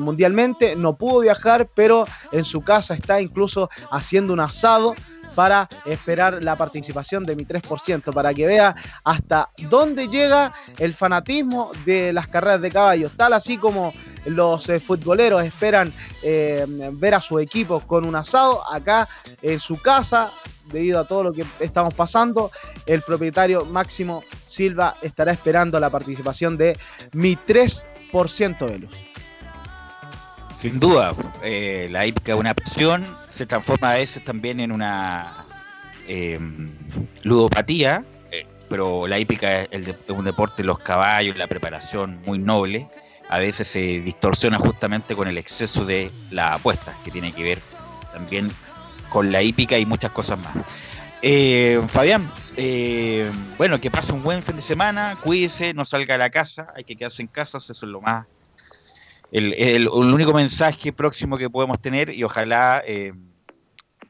[0.00, 0.76] mundialmente.
[0.76, 4.94] No pudo viajar, pero en su casa está incluso haciendo un asado
[5.34, 8.74] para esperar la participación de mi 3%, para que vea
[9.04, 13.92] hasta dónde llega el fanatismo de las carreras de caballos, tal así como
[14.26, 15.92] los eh, futboleros esperan
[16.22, 19.08] eh, ver a su equipo con un asado, acá
[19.42, 20.32] en su casa,
[20.72, 22.50] debido a todo lo que estamos pasando,
[22.86, 26.76] el propietario Máximo Silva estará esperando la participación de
[27.12, 29.13] mi 3% de luz.
[30.64, 31.12] Sin duda,
[31.42, 35.44] eh, la hípica es una pasión, se transforma a veces también en una
[36.08, 36.40] eh,
[37.22, 38.02] ludopatía,
[38.70, 42.88] pero la hípica es, el de- un deporte de los caballos, la preparación muy noble,
[43.28, 47.58] a veces se distorsiona justamente con el exceso de la apuesta, que tiene que ver
[48.14, 48.50] también
[49.10, 50.64] con la hípica y muchas cosas más.
[51.20, 56.18] Eh, Fabián, eh, bueno, que pase un buen fin de semana, cuídese, no salga a
[56.18, 58.26] la casa, hay que quedarse en casa, eso es lo más
[59.34, 63.12] el, el- único mensaje próximo que podemos tener y ojalá eh,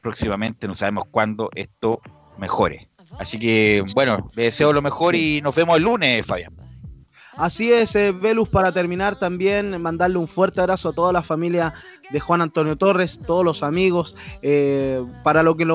[0.01, 1.99] próximamente, no sabemos cuándo, esto
[2.37, 2.87] mejore.
[3.19, 6.53] Así que, bueno, le deseo lo mejor y nos vemos el lunes, Fabián.
[7.37, 11.73] Así es, eh, Velus, para terminar también mandarle un fuerte abrazo a toda la familia
[12.11, 14.15] de Juan Antonio Torres, todos los amigos.
[14.41, 15.65] eh, para, lo que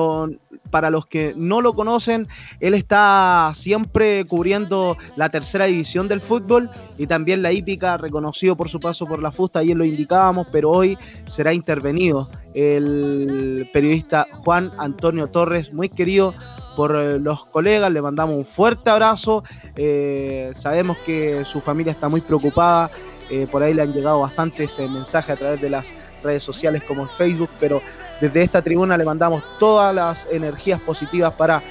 [0.71, 2.27] para los que no lo conocen,
[2.59, 8.69] él está siempre cubriendo la tercera división del fútbol y también la hípica, reconocido por
[8.69, 10.97] su paso por la fusta, ayer lo indicábamos, pero hoy
[11.27, 16.33] será intervenido el periodista Juan Antonio Torres, muy querido
[16.81, 19.43] por eh, los colegas, le mandamos un fuerte abrazo.
[19.75, 22.89] eh, sabemos que su familia está muy preocupada.
[23.29, 25.93] eh, por ahí le han llegado bastantes mensajes a través de las
[26.23, 27.83] redes sociales como Facebook, pero
[28.19, 31.61] desde esta tribuna le mandamos todas las energías positivas para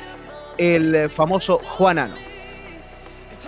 [0.56, 2.29] el famoso Juanano.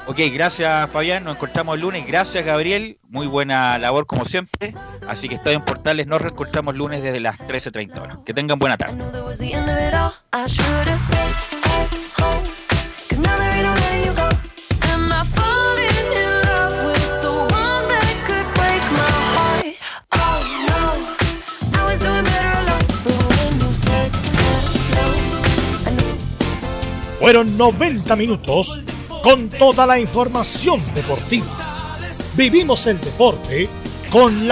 [0.07, 2.05] Ok, gracias Fabián, nos encontramos el lunes.
[2.07, 4.75] Gracias Gabriel, muy buena labor como siempre.
[5.07, 8.19] Así que estoy en Portales, nos reencontramos lunes desde las 13.30 horas.
[8.27, 9.01] Que tengan buena tarde.
[12.21, 12.43] Oh
[27.21, 28.83] Fueron 90 minutos
[29.23, 31.47] con toda la información deportiva.
[32.35, 33.69] Vivimos el deporte
[34.11, 34.51] con la